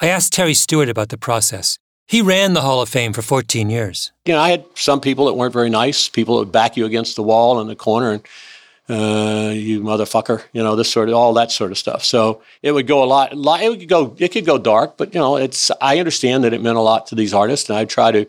I 0.00 0.06
asked 0.06 0.32
Terry 0.32 0.54
Stewart 0.54 0.88
about 0.88 1.08
the 1.08 1.18
process. 1.18 1.78
He 2.06 2.22
ran 2.22 2.52
the 2.52 2.60
Hall 2.60 2.80
of 2.80 2.88
Fame 2.88 3.12
for 3.12 3.22
14 3.22 3.68
years. 3.68 4.12
you 4.26 4.34
know, 4.34 4.40
I 4.40 4.50
had 4.50 4.64
some 4.74 5.00
people 5.00 5.26
that 5.26 5.34
weren't 5.34 5.52
very 5.52 5.70
nice, 5.70 6.08
people 6.08 6.36
that 6.36 6.46
would 6.46 6.52
back 6.52 6.76
you 6.76 6.84
against 6.86 7.16
the 7.16 7.22
wall 7.22 7.60
in 7.60 7.66
the 7.66 7.74
corner 7.74 8.12
and 8.12 8.22
uh, 8.88 9.50
you 9.52 9.80
motherfucker, 9.80 10.42
you 10.52 10.62
know, 10.62 10.76
this 10.76 10.92
sort 10.92 11.08
of 11.08 11.14
all 11.14 11.32
that 11.34 11.50
sort 11.50 11.72
of 11.72 11.78
stuff. 11.78 12.04
So 12.04 12.42
it 12.62 12.72
would 12.72 12.86
go 12.86 13.02
a 13.02 13.06
lot. 13.06 13.32
It 13.32 13.78
could 13.80 13.88
go, 13.88 14.14
it 14.18 14.28
could 14.28 14.44
go 14.44 14.58
dark, 14.58 14.96
but 14.96 15.14
you 15.14 15.20
know, 15.20 15.36
it's. 15.36 15.70
I 15.80 15.98
understand 15.98 16.44
that 16.44 16.52
it 16.52 16.60
meant 16.60 16.76
a 16.76 16.82
lot 16.82 17.06
to 17.06 17.14
these 17.14 17.32
artists, 17.32 17.70
and 17.70 17.78
I 17.78 17.86
try 17.86 18.12
to 18.12 18.26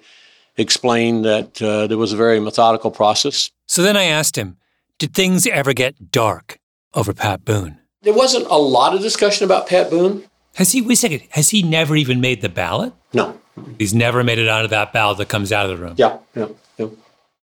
explain 0.56 1.24
that 1.24 1.62
uh, 1.62 1.88
there 1.88 1.98
was 1.98 2.14
a 2.14 2.16
very 2.16 2.40
methodical 2.40 2.90
process. 2.90 3.52
So 3.68 3.82
then 3.82 3.98
I 3.98 4.06
asked 4.06 4.38
him, 4.38 4.56
did 4.98 5.14
things 5.14 5.46
ever 5.46 5.74
get 5.74 6.10
dark 6.10 6.58
over 6.96 7.14
Pat 7.14 7.46
Boone? 7.46 7.80
There 8.02 8.14
wasn't 8.14 8.48
a 8.48 8.58
lot 8.58 8.96
of 8.96 9.02
discussion 9.02 9.46
about 9.46 9.68
Pat 9.68 9.90
Boone. 9.90 10.24
Has 10.56 10.72
he, 10.72 10.82
wait 10.82 10.94
a 10.94 10.96
second, 10.96 11.22
has 11.32 11.50
he 11.50 11.64
never 11.64 11.96
even 11.96 12.22
made 12.22 12.42
the 12.42 12.50
ballot? 12.50 12.94
No. 13.14 13.40
He's 13.78 13.94
never 13.94 14.24
made 14.24 14.40
it 14.40 14.48
onto 14.48 14.68
that 14.70 14.94
ballot 14.94 15.18
that 15.18 15.30
comes 15.30 15.52
out 15.52 15.70
of 15.70 15.78
the 15.78 15.84
room. 15.84 15.96
Yeah. 15.98 16.18
Yeah. 16.36 16.48
yeah. 16.78 16.88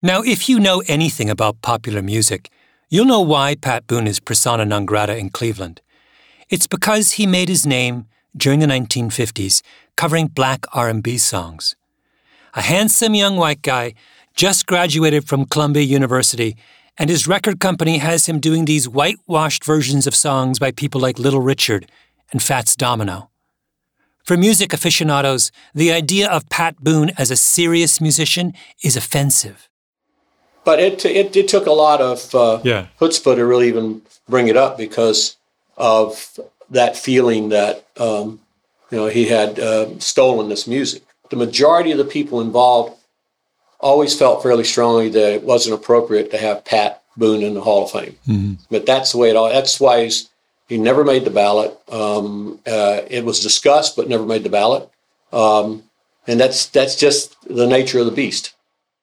Now, 0.02 0.22
if 0.22 0.48
you 0.48 0.58
know 0.58 0.82
anything 0.86 1.30
about 1.30 1.62
popular 1.62 2.02
music, 2.02 2.50
you'll 2.88 3.06
know 3.06 3.20
why 3.20 3.54
Pat 3.54 3.86
Boone 3.86 4.06
is 4.06 4.20
persona 4.20 4.64
non 4.64 4.86
grata 4.86 5.16
in 5.16 5.30
Cleveland. 5.30 5.80
It's 6.48 6.66
because 6.66 7.12
he 7.12 7.26
made 7.26 7.48
his 7.48 7.66
name 7.66 8.06
during 8.36 8.60
the 8.60 8.66
1950s 8.66 9.62
covering 9.96 10.28
black 10.28 10.66
R&B 10.72 11.18
songs. 11.18 11.74
A 12.54 12.62
handsome 12.62 13.14
young 13.14 13.36
white 13.36 13.62
guy 13.62 13.94
just 14.34 14.66
graduated 14.66 15.26
from 15.26 15.46
Columbia 15.46 15.82
University, 15.82 16.56
and 16.98 17.10
his 17.10 17.26
record 17.28 17.60
company 17.60 17.98
has 17.98 18.26
him 18.26 18.40
doing 18.40 18.64
these 18.64 18.88
whitewashed 18.88 19.64
versions 19.64 20.06
of 20.06 20.14
songs 20.14 20.58
by 20.58 20.70
people 20.70 21.00
like 21.00 21.18
Little 21.18 21.40
Richard 21.42 21.90
and 22.32 22.42
Fats 22.42 22.74
Domino. 22.76 23.30
For 24.24 24.36
music 24.36 24.72
aficionados, 24.72 25.52
the 25.74 25.92
idea 25.92 26.28
of 26.28 26.48
Pat 26.48 26.82
Boone 26.82 27.10
as 27.16 27.30
a 27.30 27.36
serious 27.36 28.00
musician 28.00 28.54
is 28.82 28.96
offensive. 28.96 29.68
But 30.64 30.80
it, 30.80 31.04
it, 31.04 31.36
it 31.36 31.46
took 31.48 31.66
a 31.66 31.72
lot 31.72 32.00
of 32.00 32.34
uh, 32.34 32.60
Yeah. 32.64 32.86
chutzpah 33.00 33.36
to 33.36 33.46
really 33.46 33.68
even 33.68 34.02
bring 34.28 34.48
it 34.48 34.56
up 34.56 34.76
because 34.76 35.36
of 35.76 36.40
that 36.70 36.96
feeling 36.96 37.50
that 37.50 37.86
um, 37.98 38.40
you 38.90 38.98
know 38.98 39.06
he 39.06 39.26
had 39.26 39.60
uh, 39.60 39.96
stolen 40.00 40.48
this 40.48 40.66
music. 40.66 41.02
The 41.30 41.36
majority 41.36 41.92
of 41.92 41.98
the 41.98 42.04
people 42.04 42.40
involved 42.40 42.98
always 43.80 44.18
felt 44.18 44.42
fairly 44.42 44.64
strongly 44.64 45.08
that 45.10 45.32
it 45.34 45.42
wasn't 45.42 45.74
appropriate 45.74 46.30
to 46.30 46.38
have 46.38 46.64
Pat 46.64 47.02
Boone 47.16 47.42
in 47.42 47.54
the 47.54 47.60
Hall 47.60 47.84
of 47.84 47.90
Fame. 47.90 48.58
But 48.70 48.86
that's 48.86 49.12
the 49.12 49.18
way 49.18 49.30
it 49.30 49.36
all. 49.36 49.48
That's 49.48 49.80
why 49.80 50.04
he's, 50.04 50.28
he 50.68 50.78
never 50.78 51.04
made 51.04 51.24
the 51.24 51.30
ballot. 51.30 51.78
Um, 51.90 52.60
uh, 52.66 53.02
it 53.08 53.24
was 53.24 53.40
discussed, 53.40 53.96
but 53.96 54.08
never 54.08 54.26
made 54.26 54.42
the 54.42 54.50
ballot. 54.50 54.90
Um, 55.32 55.84
and 56.26 56.40
that's 56.40 56.66
that's 56.66 56.96
just 56.96 57.36
the 57.48 57.66
nature 57.66 58.00
of 58.00 58.06
the 58.06 58.12
beast. 58.12 58.54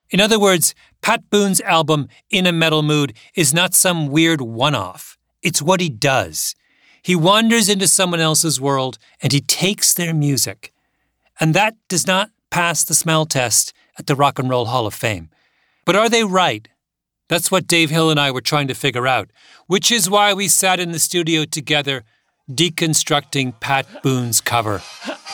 In 0.09 0.19
other 0.19 0.39
words, 0.39 0.75
Pat 1.01 1.29
Boone's 1.29 1.61
album, 1.61 2.07
In 2.29 2.45
a 2.45 2.51
Metal 2.51 2.83
Mood, 2.83 3.13
is 3.35 3.53
not 3.53 3.73
some 3.73 4.07
weird 4.07 4.41
one 4.41 4.75
off. 4.75 5.17
It's 5.41 5.61
what 5.61 5.81
he 5.81 5.89
does. 5.89 6.55
He 7.01 7.15
wanders 7.15 7.67
into 7.67 7.87
someone 7.87 8.21
else's 8.21 8.61
world 8.61 8.97
and 9.21 9.33
he 9.33 9.41
takes 9.41 9.93
their 9.93 10.13
music. 10.13 10.71
And 11.39 11.53
that 11.53 11.75
does 11.89 12.07
not 12.07 12.29
pass 12.49 12.83
the 12.83 12.93
smell 12.93 13.25
test 13.25 13.73
at 13.97 14.07
the 14.07 14.15
Rock 14.15 14.39
and 14.39 14.49
Roll 14.49 14.65
Hall 14.65 14.87
of 14.87 14.93
Fame. 14.93 15.29
But 15.85 15.95
are 15.95 16.09
they 16.09 16.23
right? 16.23 16.67
That's 17.29 17.49
what 17.49 17.67
Dave 17.67 17.89
Hill 17.89 18.09
and 18.09 18.19
I 18.19 18.31
were 18.31 18.41
trying 18.41 18.67
to 18.67 18.73
figure 18.73 19.07
out, 19.07 19.29
which 19.67 19.91
is 19.91 20.09
why 20.09 20.33
we 20.33 20.47
sat 20.47 20.79
in 20.79 20.91
the 20.91 20.99
studio 20.99 21.45
together 21.45 22.03
deconstructing 22.51 23.59
Pat 23.59 23.87
Boone's 24.03 24.41
cover 24.41 24.75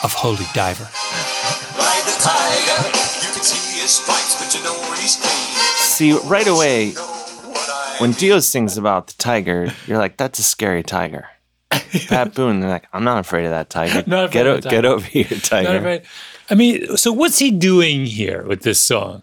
of 0.02 0.12
Holy 0.12 0.46
Diver. 0.54 0.84
Ride 0.84 2.02
the 2.06 2.16
tiger. 2.22 2.88
You 3.26 3.32
can 3.34 3.42
see 3.42 3.80
his 3.80 3.90
stripes, 3.90 4.40
but 4.40 4.54
you 4.56 4.64
know 4.64 4.94
he's. 4.94 5.18
See, 5.80 6.12
right 6.28 6.46
away, 6.46 6.92
Know 6.92 7.02
what 7.02 7.68
I 7.68 7.96
when 7.98 8.12
Dio 8.12 8.38
sings 8.38 8.78
about 8.78 9.08
the 9.08 9.14
tiger, 9.14 9.72
you're 9.86 9.98
like, 9.98 10.16
that's 10.16 10.38
a 10.38 10.42
scary 10.42 10.82
tiger. 10.82 11.28
Pat 12.08 12.34
Boone, 12.34 12.60
they're 12.60 12.70
like, 12.70 12.86
I'm 12.92 13.04
not 13.04 13.18
afraid 13.18 13.44
of 13.44 13.50
that 13.50 13.70
tiger. 13.70 14.02
Not 14.06 14.32
get, 14.32 14.46
of 14.46 14.58
o- 14.58 14.60
the 14.60 14.68
get 14.68 14.84
over 14.84 15.04
here, 15.06 15.24
tiger. 15.24 16.02
I 16.48 16.54
mean, 16.54 16.96
so 16.96 17.12
what's 17.12 17.38
he 17.38 17.50
doing 17.52 18.06
here 18.06 18.44
with 18.44 18.62
this 18.62 18.80
song? 18.80 19.22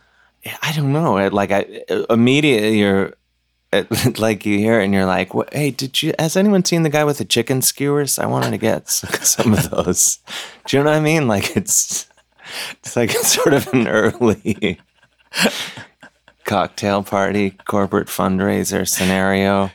I 0.62 0.72
don't 0.74 0.94
know. 0.94 1.16
Like, 1.28 1.52
I 1.52 1.84
uh, 1.90 2.06
immediately, 2.10 2.80
you're 2.80 3.14
like 4.18 4.46
you 4.46 4.58
hear 4.60 4.80
it 4.80 4.86
and 4.86 4.94
you're 4.94 5.06
like, 5.06 5.32
"Hey, 5.52 5.72
did 5.72 6.02
you? 6.02 6.14
Has 6.18 6.38
anyone 6.38 6.64
seen 6.64 6.84
the 6.84 6.90
guy 6.90 7.04
with 7.04 7.18
the 7.18 7.26
chicken 7.26 7.62
skewers? 7.62 8.18
I 8.18 8.26
wanted 8.26 8.52
to 8.52 8.58
get 8.58 8.90
some 8.90 9.54
of 9.54 9.70
those." 9.70 10.20
Do 10.66 10.78
you 10.78 10.84
know 10.84 10.90
what 10.90 10.98
I 10.98 11.02
mean? 11.02 11.28
Like 11.28 11.58
it's 11.58 12.08
it's 12.80 12.96
like 12.96 13.12
it's 13.14 13.28
sort 13.28 13.54
of 13.54 13.68
an 13.74 13.88
early 13.88 14.80
cocktail 16.46 17.04
party, 17.04 17.52
corporate 17.66 18.08
fundraiser 18.08 18.88
scenario. 18.88 19.72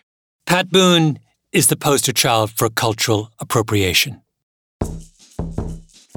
Pat 0.47 0.71
Boone 0.71 1.19
is 1.53 1.67
the 1.67 1.77
poster 1.77 2.13
child 2.13 2.51
for 2.51 2.71
cultural 2.71 3.31
appropriation. 3.39 4.23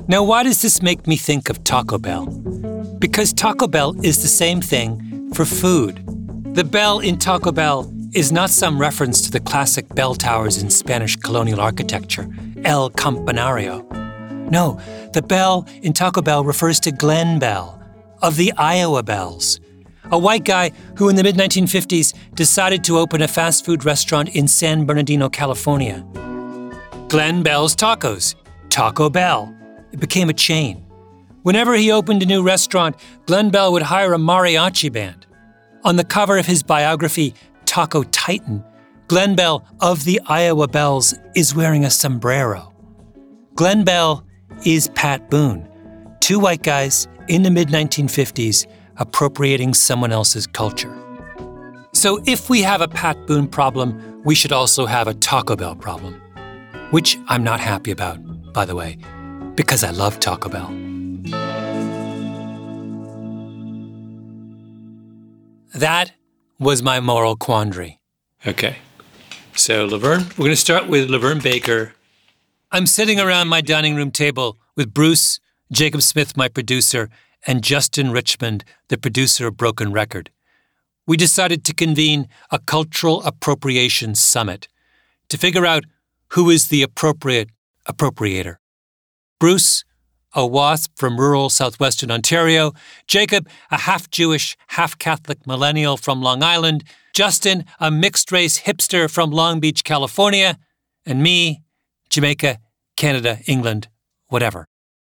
Now, 0.07 0.23
why 0.23 0.43
does 0.43 0.61
this 0.61 0.81
make 0.81 1.07
me 1.07 1.17
think 1.17 1.49
of 1.49 1.63
Taco 1.63 1.97
Bell? 1.97 2.27
Because 2.99 3.33
Taco 3.33 3.67
Bell 3.67 3.95
is 4.03 4.21
the 4.21 4.29
same 4.29 4.61
thing 4.61 5.33
for 5.33 5.43
food. 5.43 6.01
The 6.55 6.63
bell 6.63 6.99
in 6.99 7.17
Taco 7.17 7.51
Bell 7.51 7.91
is 8.13 8.31
not 8.31 8.49
some 8.49 8.79
reference 8.79 9.21
to 9.23 9.31
the 9.31 9.41
classic 9.41 9.93
bell 9.93 10.15
towers 10.15 10.61
in 10.61 10.69
Spanish 10.69 11.17
colonial 11.17 11.59
architecture, 11.59 12.29
El 12.63 12.89
Campanario. 12.91 13.83
No, 14.49 14.79
the 15.13 15.21
bell 15.21 15.67
in 15.81 15.91
Taco 15.91 16.21
Bell 16.21 16.45
refers 16.45 16.79
to 16.81 16.91
Glen 16.91 17.39
Bell 17.39 17.83
of 18.21 18.37
the 18.37 18.53
Iowa 18.57 19.03
Bells, 19.03 19.59
a 20.11 20.17
white 20.17 20.43
guy 20.43 20.71
who 20.97 21.09
in 21.09 21.15
the 21.15 21.23
mid 21.23 21.35
1950s 21.35 22.13
decided 22.35 22.83
to 22.83 22.97
open 22.97 23.21
a 23.21 23.27
fast 23.27 23.65
food 23.65 23.85
restaurant 23.85 24.29
in 24.29 24.47
San 24.47 24.85
Bernardino, 24.85 25.29
California. 25.29 26.05
Glen 27.07 27.43
Bell's 27.43 27.75
Tacos, 27.75 28.35
Taco 28.69 29.09
Bell. 29.09 29.55
It 29.91 29.99
became 29.99 30.29
a 30.29 30.33
chain. 30.33 30.85
Whenever 31.43 31.75
he 31.75 31.91
opened 31.91 32.23
a 32.23 32.25
new 32.25 32.41
restaurant, 32.41 32.95
Glen 33.27 33.49
Bell 33.51 33.71
would 33.71 33.83
hire 33.83 34.13
a 34.13 34.17
mariachi 34.17 34.91
band. 34.91 35.25
On 35.83 35.95
the 35.95 36.03
cover 36.03 36.37
of 36.37 36.47
his 36.47 36.63
biography, 36.63 37.35
Taco 37.65 38.03
Titan, 38.03 38.63
Glen 39.07 39.35
Bell 39.35 39.63
of 39.81 40.03
the 40.03 40.19
Iowa 40.25 40.67
Bells 40.67 41.13
is 41.35 41.53
wearing 41.53 41.85
a 41.85 41.91
sombrero. 41.91 42.73
Glen 43.53 43.83
Bell 43.83 44.25
is 44.65 44.89
Pat 44.95 45.29
Boone, 45.29 45.69
two 46.19 46.39
white 46.39 46.63
guys 46.63 47.07
in 47.27 47.43
the 47.43 47.51
mid 47.51 47.67
1950s 47.67 48.65
appropriating 48.97 49.73
someone 49.73 50.11
else's 50.11 50.47
culture. 50.47 50.93
So, 51.93 52.21
if 52.25 52.49
we 52.49 52.61
have 52.61 52.81
a 52.81 52.87
Pat 52.87 53.25
Boone 53.25 53.47
problem, 53.47 54.21
we 54.25 54.35
should 54.35 54.51
also 54.51 54.85
have 54.85 55.07
a 55.07 55.13
Taco 55.13 55.55
Bell 55.55 55.75
problem, 55.75 56.21
which 56.91 57.17
I'm 57.27 57.43
not 57.43 57.59
happy 57.59 57.91
about, 57.91 58.19
by 58.53 58.65
the 58.65 58.75
way, 58.75 58.97
because 59.55 59.83
I 59.83 59.91
love 59.91 60.19
Taco 60.19 60.49
Bell. 60.49 60.67
That 65.73 66.13
was 66.59 66.81
my 66.81 66.99
moral 66.99 67.35
quandary. 67.35 67.99
Okay. 68.47 68.77
So, 69.55 69.87
LaVern, 69.87 70.37
we're 70.37 70.45
going 70.45 70.49
to 70.51 70.55
start 70.55 70.87
with 70.87 71.09
LaVern 71.09 71.41
Baker. 71.41 71.93
I'm 72.71 72.85
sitting 72.85 73.19
around 73.19 73.47
my 73.47 73.61
dining 73.61 73.95
room 73.95 74.11
table 74.11 74.57
with 74.75 74.93
Bruce, 74.93 75.39
Jacob 75.71 76.01
Smith, 76.01 76.35
my 76.35 76.49
producer, 76.49 77.09
and 77.45 77.63
Justin 77.63 78.11
Richmond, 78.11 78.63
the 78.89 78.97
producer 78.97 79.47
of 79.47 79.57
Broken 79.57 79.91
Record. 79.91 80.29
We 81.07 81.17
decided 81.17 81.63
to 81.65 81.73
convene 81.73 82.27
a 82.51 82.59
cultural 82.59 83.21
appropriation 83.23 84.15
summit 84.15 84.67
to 85.29 85.37
figure 85.37 85.65
out 85.65 85.83
who 86.29 86.49
is 86.49 86.67
the 86.67 86.81
appropriate 86.81 87.49
appropriator. 87.87 88.55
Bruce, 89.39 89.83
a 90.33 90.45
wasp 90.45 90.91
from 90.97 91.19
rural 91.19 91.49
southwestern 91.49 92.11
Ontario, 92.11 92.73
Jacob, 93.07 93.47
a 93.71 93.77
half 93.77 94.09
Jewish, 94.09 94.57
half 94.67 94.97
Catholic 94.97 95.45
millennial 95.47 95.97
from 95.97 96.21
Long 96.21 96.43
Island, 96.43 96.83
Justin, 97.13 97.63
a 97.79 97.89
mixed 97.89 98.31
race 98.31 98.61
hipster 98.61 99.09
from 99.09 99.31
Long 99.31 99.59
Beach, 99.59 99.83
California, 99.83 100.57
and 101.05 101.23
me, 101.23 101.61
Jamaica, 102.09 102.57
Canada, 102.97 103.39
England, 103.47 103.87
whatever. 104.27 104.67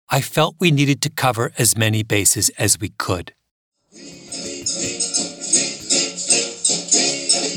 I 0.09 0.21
felt 0.21 0.55
we 0.61 0.71
needed 0.71 1.03
to 1.03 1.11
cover 1.11 1.51
as 1.59 1.77
many 1.77 2.05
bases 2.05 2.49
as 2.51 2.79
we 2.79 2.90
could. 2.90 3.33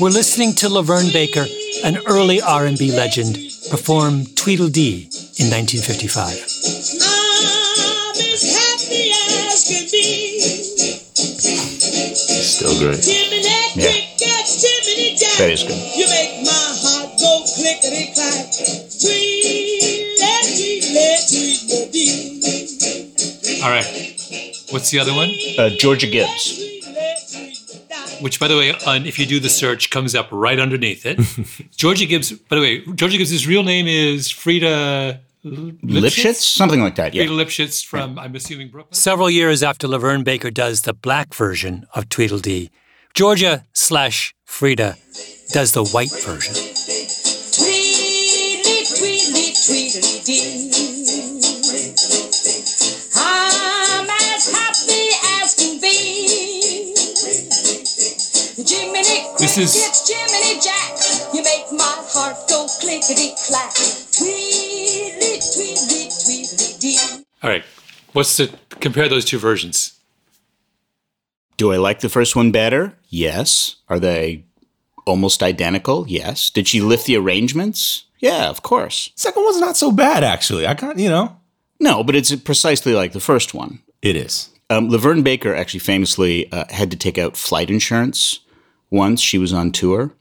We're 0.00 0.10
listening 0.10 0.54
to 0.54 0.68
LaVern 0.68 1.12
Baker, 1.12 1.46
an 1.84 1.98
early 2.08 2.40
R&B 2.40 2.90
legend, 2.90 3.36
perform 3.70 4.24
Tweedledee 4.34 5.10
in 5.38 5.46
1955. 5.50 6.34
Still 12.50 12.78
great. 12.80 13.06
Yeah. 13.76 13.92
That 15.38 15.50
is 15.50 15.62
good. 15.62 15.78
You 15.96 16.08
make 16.08 16.42
my 16.44 16.50
heart 16.50 17.16
go 17.20 17.44
clickety 17.54 18.12
clack. 18.12 18.50
Tweedle, 18.98 20.42
tweedle, 20.50 21.16
tweedledee. 21.30 22.29
All 23.62 23.68
right. 23.70 23.84
What's 24.70 24.90
the 24.90 24.98
other 25.00 25.12
one? 25.12 25.30
Uh, 25.58 25.70
Georgia 25.70 26.06
Gibbs. 26.06 26.66
Which, 28.20 28.38
by 28.40 28.48
the 28.48 28.56
way, 28.56 28.72
on, 28.86 29.06
if 29.06 29.18
you 29.18 29.26
do 29.26 29.40
the 29.40 29.48
search, 29.48 29.90
comes 29.90 30.14
up 30.14 30.28
right 30.30 30.58
underneath 30.58 31.04
it. 31.06 31.18
Georgia 31.76 32.06
Gibbs, 32.06 32.32
by 32.32 32.56
the 32.56 32.62
way, 32.62 32.84
Georgia 32.94 33.18
Gibbs' 33.18 33.46
real 33.46 33.62
name 33.62 33.86
is 33.86 34.30
Frida 34.30 35.20
Lipschitz? 35.44 36.36
Something 36.36 36.80
like 36.80 36.96
that, 36.96 37.14
yeah. 37.14 37.26
Frida 37.26 37.34
Lipschitz 37.44 37.84
from, 37.84 38.18
I'm 38.18 38.34
assuming, 38.34 38.68
Brooklyn. 38.68 38.94
Several 38.94 39.30
years 39.30 39.62
after 39.62 39.88
LaVern 39.88 40.24
Baker 40.24 40.50
does 40.50 40.82
the 40.82 40.92
black 40.92 41.34
version 41.34 41.86
of 41.94 42.08
Tweedledee, 42.08 42.70
Georgia 43.14 43.66
slash 43.72 44.34
Frida 44.44 44.96
does 45.52 45.72
the 45.72 45.84
white 45.84 46.12
version. 46.22 46.54
Tweedly, 47.54 48.84
tweedly, 48.86 49.52
tweedledee. 49.66 51.49
Jiminy 58.66 59.26
This 59.38 59.58
is- 59.58 59.72
crickets, 59.72 60.08
Jiminy 60.10 60.60
Jack, 60.60 61.34
you 61.34 61.42
make 61.42 61.66
my 61.72 61.96
heart 62.12 62.36
go 62.48 62.66
clickety 62.80 63.32
clack. 63.46 63.72
Tweedly, 64.16 65.40
tweedly, 65.54 66.08
tweedledee. 66.24 67.24
All 67.42 67.50
right. 67.50 67.64
What's 68.12 68.36
the, 68.36 68.50
compare 68.80 69.08
those 69.08 69.24
two 69.24 69.38
versions. 69.38 69.98
Do 71.56 71.72
I 71.72 71.76
like 71.76 72.00
the 72.00 72.08
first 72.08 72.34
one 72.36 72.50
better? 72.50 72.94
Yes. 73.08 73.76
Are 73.88 73.98
they 74.00 74.44
almost 75.06 75.42
identical? 75.42 76.06
Yes. 76.08 76.50
Did 76.50 76.66
she 76.68 76.80
lift 76.80 77.06
the 77.06 77.16
arrangements? 77.16 78.04
Yeah, 78.18 78.48
of 78.48 78.62
course. 78.62 79.10
Second 79.14 79.44
one's 79.44 79.60
not 79.60 79.76
so 79.76 79.92
bad, 79.92 80.24
actually. 80.24 80.66
I 80.66 80.74
can't, 80.74 80.98
you 80.98 81.08
know. 81.08 81.36
No, 81.78 82.02
but 82.04 82.14
it's 82.14 82.34
precisely 82.36 82.94
like 82.94 83.12
the 83.12 83.20
first 83.20 83.54
one. 83.54 83.80
It 84.02 84.16
is. 84.16 84.50
Um, 84.68 84.88
LaVern 84.90 85.24
Baker 85.24 85.54
actually 85.54 85.80
famously 85.80 86.50
uh, 86.52 86.64
had 86.70 86.90
to 86.90 86.96
take 86.96 87.18
out 87.18 87.36
flight 87.36 87.70
insurance 87.70 88.40
once 88.90 89.20
she 89.20 89.38
was 89.38 89.52
on 89.52 89.72
tour, 89.72 90.12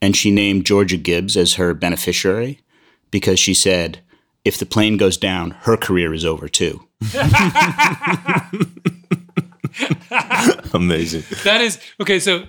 and 0.00 0.16
she 0.16 0.30
named 0.30 0.66
Georgia 0.66 0.96
Gibbs 0.96 1.36
as 1.36 1.54
her 1.54 1.74
beneficiary 1.74 2.60
because 3.10 3.38
she 3.38 3.54
said, 3.54 4.00
if 4.44 4.58
the 4.58 4.66
plane 4.66 4.96
goes 4.96 5.16
down, 5.16 5.50
her 5.62 5.76
career 5.76 6.14
is 6.14 6.24
over 6.24 6.48
too. 6.48 6.86
Amazing. 10.72 11.24
That 11.44 11.60
is, 11.60 11.78
okay, 12.00 12.18
so 12.18 12.44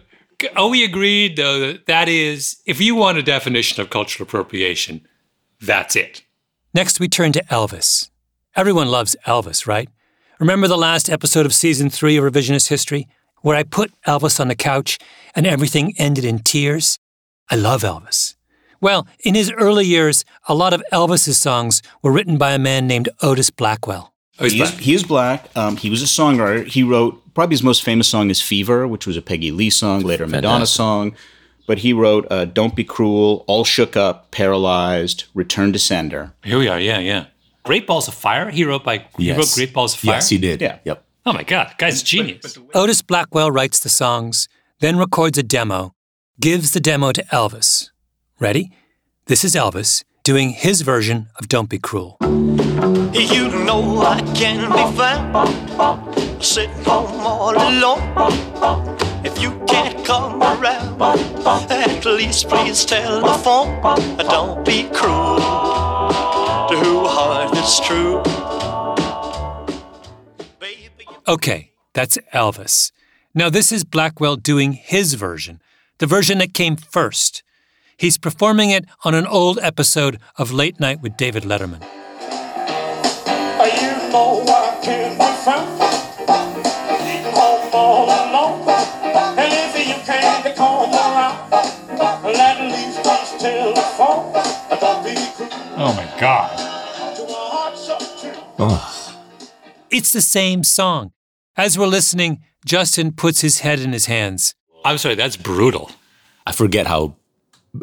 are 0.55 0.69
we 0.69 0.84
agreed, 0.84 1.36
though, 1.36 1.60
that 1.60 1.86
that 1.88 2.08
is, 2.08 2.62
if 2.65 2.79
you 2.79 2.95
want 2.95 3.17
a 3.17 3.23
definition 3.23 3.82
of 3.82 3.89
cultural 3.89 4.27
appropriation, 4.27 5.05
that's 5.62 5.95
it. 5.95 6.23
Next, 6.73 6.99
we 6.99 7.08
turn 7.08 7.32
to 7.34 7.43
Elvis. 7.45 8.10
Everyone 8.55 8.89
loves 8.89 9.15
Elvis, 9.25 9.67
right? 9.67 9.89
Remember 10.39 10.67
the 10.67 10.77
last 10.77 11.10
episode 11.10 11.45
of 11.45 11.53
season 11.53 11.89
three 11.89 12.15
of 12.15 12.23
Revisionist 12.23 12.69
History, 12.69 13.08
where 13.41 13.56
I 13.56 13.63
put 13.63 13.91
Elvis 14.08 14.39
on 14.39 14.47
the 14.47 14.56
couch 14.56 14.97
and 15.36 15.45
everything 15.47 15.93
ended 15.97 16.25
in 16.25 16.39
tears? 16.39 16.97
I 17.49 17.56
love 17.56 17.82
Elvis. 17.82 18.36
Well, 18.82 19.08
in 19.25 19.36
his 19.36 19.52
early 19.52 19.86
years, 19.86 20.23
a 20.47 20.56
lot 20.56 20.73
of 20.73 20.82
Elvis's 20.93 21.38
songs 21.38 21.82
were 22.02 22.12
written 22.12 22.38
by 22.38 22.52
a 22.54 22.60
man 22.60 22.88
named 22.88 23.10
Otis 23.21 23.49
Blackwell. 23.49 24.13
Oh, 24.39 24.45
he's 24.45 24.54
he, 24.54 24.62
is, 24.62 24.69
black. 24.71 24.82
he 24.82 24.93
is 24.93 25.04
black. 25.04 25.49
Um, 25.58 25.75
he 25.78 25.89
was 25.89 26.02
a 26.02 26.06
songwriter. 26.06 26.65
He 26.65 26.82
wrote 26.84 27.21
probably 27.34 27.54
his 27.56 27.63
most 27.63 27.84
famous 27.84 28.08
song 28.08 28.30
is 28.30 28.41
"Fever," 28.41 28.88
which 28.88 29.06
was 29.06 29.17
a 29.17 29.21
Peggy 29.21 29.52
Lee 29.52 29.69
song, 29.69 30.02
later 30.02 30.23
a 30.23 30.28
Madonna 30.28 30.60
Fantastic. 30.60 30.75
song. 30.78 31.15
But 31.67 31.80
he 31.80 31.91
wrote 31.91 32.25
uh, 32.32 32.45
"Don't 32.45 32.73
Be 32.73 32.86
Cruel," 32.86 33.43
"All 33.47 33.65
Shook 33.65 33.97
Up," 33.97 34.32
"Paralyzed," 34.32 35.25
"Return 35.34 35.73
to 35.73 35.80
Sender." 35.80 36.32
Here 36.45 36.58
we 36.58 36.69
are, 36.69 36.80
yeah, 36.80 36.99
yeah. 36.99 37.25
Great 37.63 37.86
Balls 37.86 38.08
of 38.08 38.13
Fire. 38.13 38.49
He 38.49 38.63
wrote 38.63 38.86
by 38.86 38.99
he 39.17 39.25
Yes. 39.25 39.38
wrote 39.38 39.52
Great 39.56 39.73
Balls 39.73 39.93
of 39.93 39.99
Fire. 39.99 40.15
Yes, 40.15 40.30
he 40.30 40.38
did. 40.38 40.62
Yeah. 40.62 40.78
Yep. 40.86 41.04
Oh 41.30 41.34
my 41.34 41.44
God, 41.44 41.76
guy's 41.78 42.02
a 42.02 42.06
genius. 42.06 42.58
Otis 42.74 43.04
Blackwell 43.04 43.52
writes 43.52 43.80
the 43.80 43.88
songs, 43.88 44.48
then 44.80 44.98
records 44.98 45.38
a 45.38 45.44
demo, 45.44 45.94
gives 46.42 46.72
the 46.72 46.80
demo 46.80 47.12
to 47.12 47.24
Elvis. 47.26 47.92
Ready? 48.39 48.72
This 49.28 49.44
is 49.44 49.54
Elvis 49.54 50.04
doing 50.24 50.50
his 50.50 50.82
version 50.82 51.28
of 51.36 51.48
Don't 51.48 51.70
Be 51.70 51.78
Cruel. 51.78 52.18
You 52.20 53.50
know 53.63 54.02
I 54.02 54.22
can 54.34 54.72
be 54.72 54.98
found 54.98 56.44
sitting 56.44 56.84
home 56.84 57.20
all 57.20 57.56
alone. 57.56 58.02
If 59.24 59.39
you 59.39 59.52
can't 59.68 60.04
come 60.04 60.42
around, 60.42 61.00
at 61.70 62.06
least 62.06 62.50
please 62.50 62.84
telephone. 62.86 63.80
Don't 64.18 64.65
be 64.65 64.89
cruel 64.92 65.38
to 66.70 66.76
who 66.76 67.06
heart 67.06 67.56
is 67.56 67.80
true. 67.82 68.24
Okay, 71.30 71.72
that's 71.94 72.18
Elvis. 72.34 72.92
Now, 73.36 73.52
this 73.52 73.72
is 73.72 73.84
Blackwell 73.84 74.36
doing 74.36 74.72
his 74.72 75.13
version, 75.13 75.62
the 76.00 76.08
version 76.08 76.39
that 76.39 76.56
came 76.56 76.76
first. 76.76 77.44
He's 77.98 78.18
performing 78.18 78.72
it 78.72 78.86
on 79.06 79.13
an 79.13 79.28
old 79.28 79.60
episode 79.62 80.18
of 80.39 80.52
Late 80.52 80.80
Night 80.80 81.04
with 81.04 81.18
David 81.18 81.44
Letterman. 81.44 81.84
You 81.84 81.89
know 84.10 84.44
I 84.48 84.80
can't 84.82 85.20
be 85.20 85.26
found. 85.46 85.80
Home 87.38 87.70
all 87.74 88.06
alone. 88.06 88.68
And 89.38 89.54
if 89.54 89.78
you 89.88 89.94
can't 90.04 90.56
come 90.56 90.92
around, 90.92 91.54
at 91.54 92.60
least 92.72 93.04
just 93.04 93.39
telephone. 93.39 94.34
Don't 94.82 95.04
be 95.04 95.13
cruel. 95.36 95.50
Oh 95.78 95.94
my 95.94 96.08
God. 96.20 96.50
Ugh. 98.58 98.96
It's 99.92 100.13
the 100.13 100.22
same 100.22 100.63
song. 100.63 101.12
As 101.60 101.78
we're 101.78 101.88
listening, 101.88 102.41
Justin 102.65 103.12
puts 103.12 103.41
his 103.41 103.60
head 103.60 103.82
in 103.82 103.91
his 103.91 104.06
hands. 104.06 104.56
I'm 104.86 104.98
sorry, 104.98 105.15
that's 105.15 105.36
brutal. 105.36 105.91
I 106.48 106.54
forget 106.54 106.88
how 106.88 107.17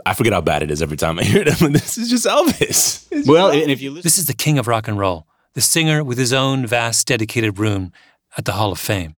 I 0.07 0.15
forget 0.15 0.33
how 0.33 0.41
bad 0.41 0.63
it 0.63 0.71
is 0.71 0.81
every 0.81 0.97
time 0.97 1.19
I 1.19 1.25
hear 1.25 1.43
it. 1.43 1.59
this 1.73 1.99
is 1.99 2.09
just 2.09 2.25
Elvis. 2.25 3.07
It's 3.11 3.29
Well, 3.29 3.53
just 3.53 3.63
and 3.63 3.71
if 3.71 3.83
you 3.83 3.91
listen, 3.91 4.03
This 4.03 4.17
is 4.17 4.25
the 4.25 4.33
king 4.33 4.59
of 4.59 4.67
rock 4.67 4.89
and 4.89 4.99
roll, 4.99 5.27
the 5.53 5.61
singer 5.61 6.03
with 6.03 6.17
his 6.17 6.33
own 6.33 6.67
vast 6.67 7.07
dedicated 7.07 7.59
room 7.59 7.93
at 8.39 8.47
the 8.47 8.53
Hall 8.53 8.73
of 8.73 8.79
Fame. 8.79 9.15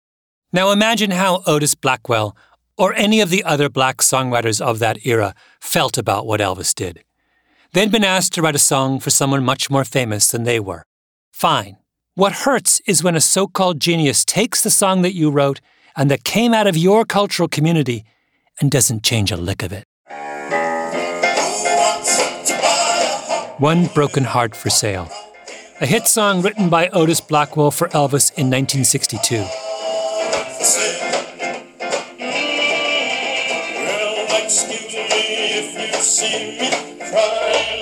Now 0.52 0.72
imagine 0.72 1.12
how 1.12 1.44
Otis 1.46 1.76
Blackwell 1.76 2.36
or 2.80 2.96
any 2.96 3.22
of 3.22 3.30
the 3.30 3.44
other 3.44 3.70
black 3.70 3.98
songwriters 3.98 4.60
of 4.60 4.80
that 4.80 5.06
era 5.06 5.36
felt 5.62 6.00
about 6.00 6.26
what 6.26 6.40
Elvis 6.40 6.74
did. 6.74 7.04
They'd 7.74 7.92
been 7.92 8.04
asked 8.04 8.34
to 8.34 8.42
write 8.42 8.56
a 8.56 8.60
song 8.74 9.00
for 9.02 9.12
someone 9.12 9.46
much 9.46 9.70
more 9.70 9.86
famous 9.86 10.30
than 10.30 10.46
they 10.46 10.60
were. 10.60 10.84
Fine. 11.32 11.78
What 12.18 12.32
hurts 12.32 12.82
is 12.88 13.04
when 13.04 13.16
a 13.16 13.22
so 13.22 13.46
called 13.46 13.80
genius 13.80 14.26
takes 14.26 14.64
the 14.64 14.72
song 14.72 15.04
that 15.04 15.14
you 15.14 15.30
wrote 15.30 15.62
and 15.96 16.10
that 16.10 16.24
came 16.24 16.52
out 16.52 16.66
of 16.66 16.76
your 16.76 17.06
cultural 17.06 17.48
community 17.48 18.06
and 18.60 18.72
doesn't 18.72 19.04
change 19.04 19.32
a 19.32 19.38
lick 19.38 19.62
of 19.62 19.72
it. 19.72 19.86
One 23.60 23.86
Broken 23.94 24.24
Heart 24.24 24.56
for 24.56 24.72
Sale, 24.72 25.12
a 25.80 25.86
hit 25.86 26.08
song 26.08 26.42
written 26.42 26.70
by 26.70 26.88
Otis 26.88 27.22
Blackwell 27.22 27.70
for 27.70 27.88
Elvis 27.90 28.32
in 28.34 28.50
1962. 28.50 29.36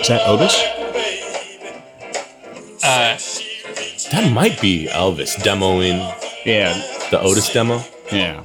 is 0.02 0.08
that 0.10 0.28
Otis? 0.28 0.62
Uh, 2.84 3.18
that 4.26 4.34
might 4.34 4.60
be 4.62 4.88
Elvis 4.88 5.36
demoing. 5.38 5.98
Yeah, 6.46 6.74
the 7.12 7.20
Otis 7.20 7.52
demo. 7.52 7.82
Yeah, 8.12 8.44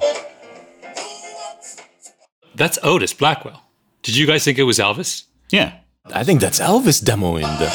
That's 2.55 2.79
Otis 2.83 3.13
Blackwell. 3.15 3.63
Did 4.03 4.17
you 4.17 4.27
guys 4.27 4.45
think 4.45 4.59
it 4.59 4.63
was 4.65 4.79
Elvis? 4.79 5.25
yeah. 5.51 5.75
I 6.13 6.25
think 6.25 6.41
that's 6.41 6.59
Elvis 6.59 7.05
demoing 7.05 7.43
the. 7.59 7.69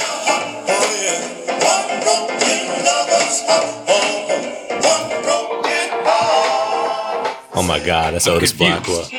Oh 7.58 7.64
my 7.68 7.80
God, 7.86 8.14
that's 8.14 8.28
Otis 8.28 8.52
confused. 8.52 8.86
Blackwell. 8.86 9.10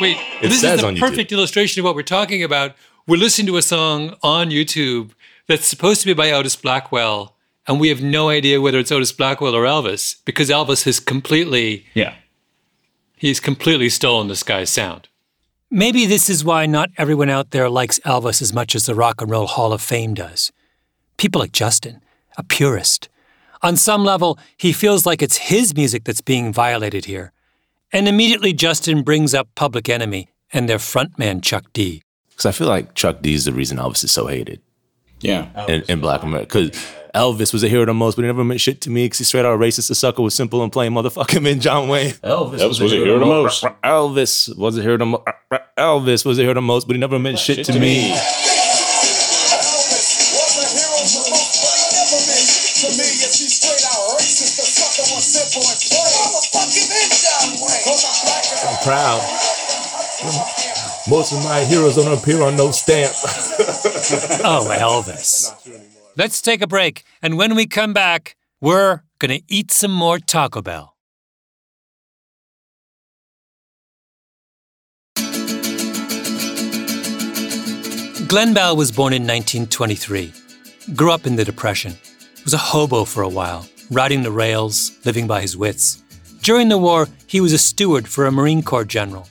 Wait, 0.00 0.16
It 0.42 0.48
this 0.48 0.60
says 0.60 0.74
is 0.76 0.80
the 0.80 0.86
on 0.88 0.96
YouTube. 0.96 1.00
perfect 1.00 1.32
illustration 1.32 1.80
of 1.80 1.84
what 1.84 1.94
we're 1.94 2.02
talking 2.02 2.42
about. 2.42 2.74
We're 3.06 3.18
listening 3.18 3.46
to 3.48 3.56
a 3.58 3.62
song 3.62 4.16
on 4.22 4.50
YouTube 4.50 5.10
that's 5.46 5.66
supposed 5.66 6.00
to 6.00 6.06
be 6.06 6.14
by 6.14 6.30
Otis 6.32 6.56
Blackwell, 6.56 7.36
and 7.66 7.80
we 7.80 7.88
have 7.88 8.02
no 8.02 8.28
idea 8.28 8.60
whether 8.60 8.78
it's 8.78 8.90
Otis 8.92 9.12
Blackwell 9.12 9.54
or 9.54 9.64
Elvis 9.64 10.16
because 10.24 10.50
Elvis 10.50 10.84
has 10.84 11.00
completely 11.00 11.86
Yeah. 11.94 12.14
he's 13.16 13.40
completely 13.40 13.88
stolen 13.88 14.28
this 14.28 14.42
guy's 14.42 14.70
sound. 14.70 15.08
Maybe 15.70 16.04
this 16.06 16.28
is 16.28 16.44
why 16.44 16.66
not 16.66 16.90
everyone 16.96 17.30
out 17.30 17.50
there 17.50 17.68
likes 17.70 18.00
Elvis 18.00 18.42
as 18.42 18.52
much 18.52 18.74
as 18.74 18.86
the 18.86 18.94
Rock 18.94 19.20
and 19.22 19.30
Roll 19.30 19.46
Hall 19.46 19.72
of 19.72 19.80
Fame 19.80 20.14
does. 20.14 20.50
People 21.16 21.40
like 21.40 21.52
Justin, 21.52 22.00
a 22.36 22.42
purist. 22.42 23.08
On 23.62 23.76
some 23.76 24.04
level, 24.04 24.38
he 24.56 24.72
feels 24.72 25.04
like 25.06 25.22
it's 25.22 25.36
his 25.36 25.74
music 25.76 26.04
that's 26.04 26.22
being 26.22 26.52
violated 26.52 27.04
here. 27.04 27.30
And 27.92 28.08
immediately 28.08 28.52
Justin 28.52 29.02
brings 29.02 29.34
up 29.34 29.48
Public 29.54 29.88
Enemy 29.88 30.28
and 30.52 30.68
their 30.68 30.78
frontman 30.78 31.42
Chuck 31.42 31.66
D. 31.72 32.02
Because 32.30 32.46
I 32.46 32.52
feel 32.52 32.68
like 32.68 32.94
Chuck 32.94 33.20
D 33.22 33.34
is 33.34 33.44
the 33.44 33.52
reason 33.52 33.76
Elvis 33.78 34.02
is 34.02 34.10
so 34.12 34.26
hated 34.26 34.60
Yeah. 35.20 35.66
in, 35.66 35.82
in 35.88 36.00
Black 36.00 36.22
America. 36.22 36.46
Because 36.62 36.86
Elvis 37.14 37.52
was 37.52 37.64
a 37.64 37.68
hero 37.68 37.84
the 37.84 37.94
most, 37.94 38.14
but 38.14 38.22
he 38.22 38.26
never 38.28 38.44
meant 38.44 38.60
shit 38.60 38.80
to 38.82 38.90
me 38.90 39.04
because 39.06 39.18
he 39.18 39.24
straight 39.24 39.44
out 39.44 39.58
racist. 39.58 39.90
A 39.90 39.94
sucker 39.94 40.22
was 40.22 40.34
simple 40.34 40.62
and 40.62 40.72
plain 40.72 40.92
motherfucking 40.92 41.42
man 41.42 41.58
John 41.60 41.88
Wayne. 41.88 42.12
Elvis, 42.22 42.58
Elvis 42.60 42.80
was 42.80 42.92
a 42.92 42.96
hero 42.96 43.18
the 43.18 43.26
most. 43.26 43.64
Elvis 43.82 44.56
was 44.56 44.78
a 44.78 44.82
hero 44.82 44.96
the 44.96 45.06
most. 45.06 45.22
Elvis 45.76 46.24
was 46.24 46.38
a 46.38 46.42
hero 46.42 46.54
the 46.54 46.60
most, 46.60 46.86
but 46.86 46.94
he 46.94 47.00
never 47.00 47.18
meant 47.18 47.38
shit, 47.38 47.64
to 47.66 47.78
me. 47.78 48.14
I'm 58.62 58.76
proud. 58.84 59.20
Most 61.08 61.32
of 61.32 61.42
my 61.44 61.64
heroes 61.64 61.96
don't 61.96 62.16
appear 62.16 62.42
on 62.42 62.56
no 62.56 62.70
stamp. 62.70 63.12
Oh, 64.42 64.66
Elvis. 64.70 65.50
Let's 66.16 66.42
take 66.42 66.60
a 66.60 66.66
break. 66.66 67.04
And 67.22 67.38
when 67.38 67.54
we 67.54 67.66
come 67.66 67.92
back, 67.92 68.36
we're 68.60 69.02
going 69.20 69.30
to 69.38 69.42
eat 69.48 69.70
some 69.70 69.92
more 69.92 70.18
Taco 70.18 70.60
Bell. 70.60 70.96
Glen 78.26 78.54
Bell 78.54 78.76
was 78.76 78.92
born 78.92 79.12
in 79.12 79.22
1923. 79.22 80.32
Grew 80.94 81.12
up 81.12 81.26
in 81.26 81.36
the 81.36 81.44
Depression. 81.44 81.96
Was 82.44 82.54
a 82.54 82.58
hobo 82.58 83.04
for 83.04 83.22
a 83.22 83.28
while, 83.28 83.68
riding 83.90 84.22
the 84.22 84.30
rails, 84.30 84.92
living 85.04 85.26
by 85.26 85.40
his 85.40 85.56
wits. 85.56 86.02
During 86.42 86.68
the 86.68 86.78
war, 86.78 87.08
he 87.26 87.40
was 87.40 87.52
a 87.52 87.58
steward 87.58 88.08
for 88.08 88.26
a 88.26 88.32
Marine 88.32 88.62
Corps 88.62 88.84
general. 88.84 89.28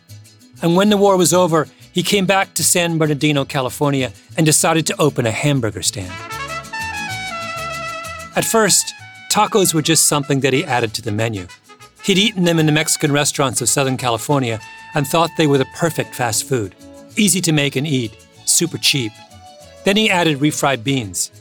And 0.62 0.76
when 0.76 0.90
the 0.90 0.98
war 0.98 1.18
was 1.18 1.34
over, 1.34 1.68
he 1.92 2.04
came 2.04 2.26
back 2.26 2.54
to 2.54 2.64
San 2.64 2.98
Bernardino, 2.98 3.46
California, 3.46 4.12
and 4.38 4.46
decided 4.46 4.86
to 4.88 5.02
open 5.02 5.26
a 5.26 5.32
hamburger 5.32 5.82
stand. 5.82 6.39
At 8.40 8.46
first, 8.46 8.96
tacos 9.30 9.74
were 9.74 9.82
just 9.82 10.08
something 10.08 10.40
that 10.40 10.54
he 10.54 10.64
added 10.64 10.94
to 10.94 11.02
the 11.02 11.12
menu. 11.12 11.46
He'd 12.06 12.18
eaten 12.18 12.46
them 12.46 12.58
in 12.58 12.68
the 12.68 12.72
Mexican 12.72 13.12
restaurants 13.12 13.60
of 13.60 13.68
Southern 13.68 13.98
California 13.98 14.62
and 14.96 15.06
thought 15.06 15.32
they 15.36 15.46
were 15.46 15.58
the 15.58 15.74
perfect 15.76 16.16
fast 16.16 16.48
food. 16.48 16.74
Easy 17.18 17.42
to 17.42 17.52
make 17.52 17.76
and 17.76 17.86
eat, 17.86 18.16
super 18.46 18.78
cheap. 18.78 19.12
Then 19.84 19.98
he 19.98 20.10
added 20.10 20.40
refried 20.40 20.86
beans. 20.86 21.32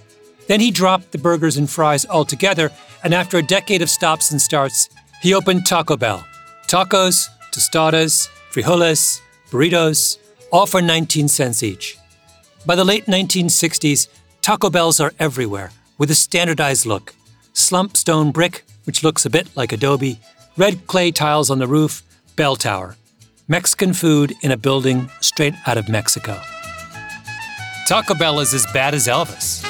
Then 0.49 0.59
he 0.59 0.73
dropped 0.73 1.13
the 1.13 1.19
burgers 1.19 1.57
and 1.57 1.71
fries 1.71 2.05
altogether, 2.05 2.73
and 3.05 3.15
after 3.15 3.39
a 3.39 3.47
decade 3.47 3.81
of 3.81 3.91
stops 3.91 4.33
and 4.33 4.43
starts, 4.43 4.89
he 5.23 5.35
opened 5.35 5.67
Taco 5.67 5.97
Bell. 5.97 6.27
Tacos, 6.67 7.29
tostadas, 7.53 8.29
frijoles, 8.51 9.21
burritos, 9.53 10.19
all 10.51 10.67
for 10.67 10.83
19 10.83 11.29
cents 11.29 11.63
each. 11.63 11.97
By 12.67 12.75
the 12.75 12.85
late 12.85 13.07
1960s, 13.07 14.09
Taco 14.43 14.69
Bells 14.69 14.99
are 14.99 15.13
everywhere 15.21 15.71
with 15.99 16.11
a 16.11 16.15
standardized 16.15 16.87
look 16.87 17.15
slump 17.53 17.97
stone 17.97 18.31
brick, 18.31 18.65
which 18.85 19.03
looks 19.03 19.27
a 19.27 19.31
bit 19.31 19.49
like 19.57 19.73
adobe, 19.73 20.21
red 20.57 20.87
clay 20.87 21.11
tiles 21.11 21.51
on 21.51 21.59
the 21.59 21.67
roof, 21.67 22.03
bell 22.37 22.57
tower. 22.57 22.97
Mexican 23.49 23.93
food 23.93 24.35
in 24.43 24.51
a 24.53 24.57
building 24.57 25.11
straight 25.21 25.55
out 25.67 25.77
of 25.79 25.89
Mexico. 25.89 26.41
Taco 27.89 28.15
Bell 28.15 28.41
is 28.41 28.53
as 28.53 28.67
bad 28.67 28.95
as 28.95 29.07
Elvis. 29.07 29.65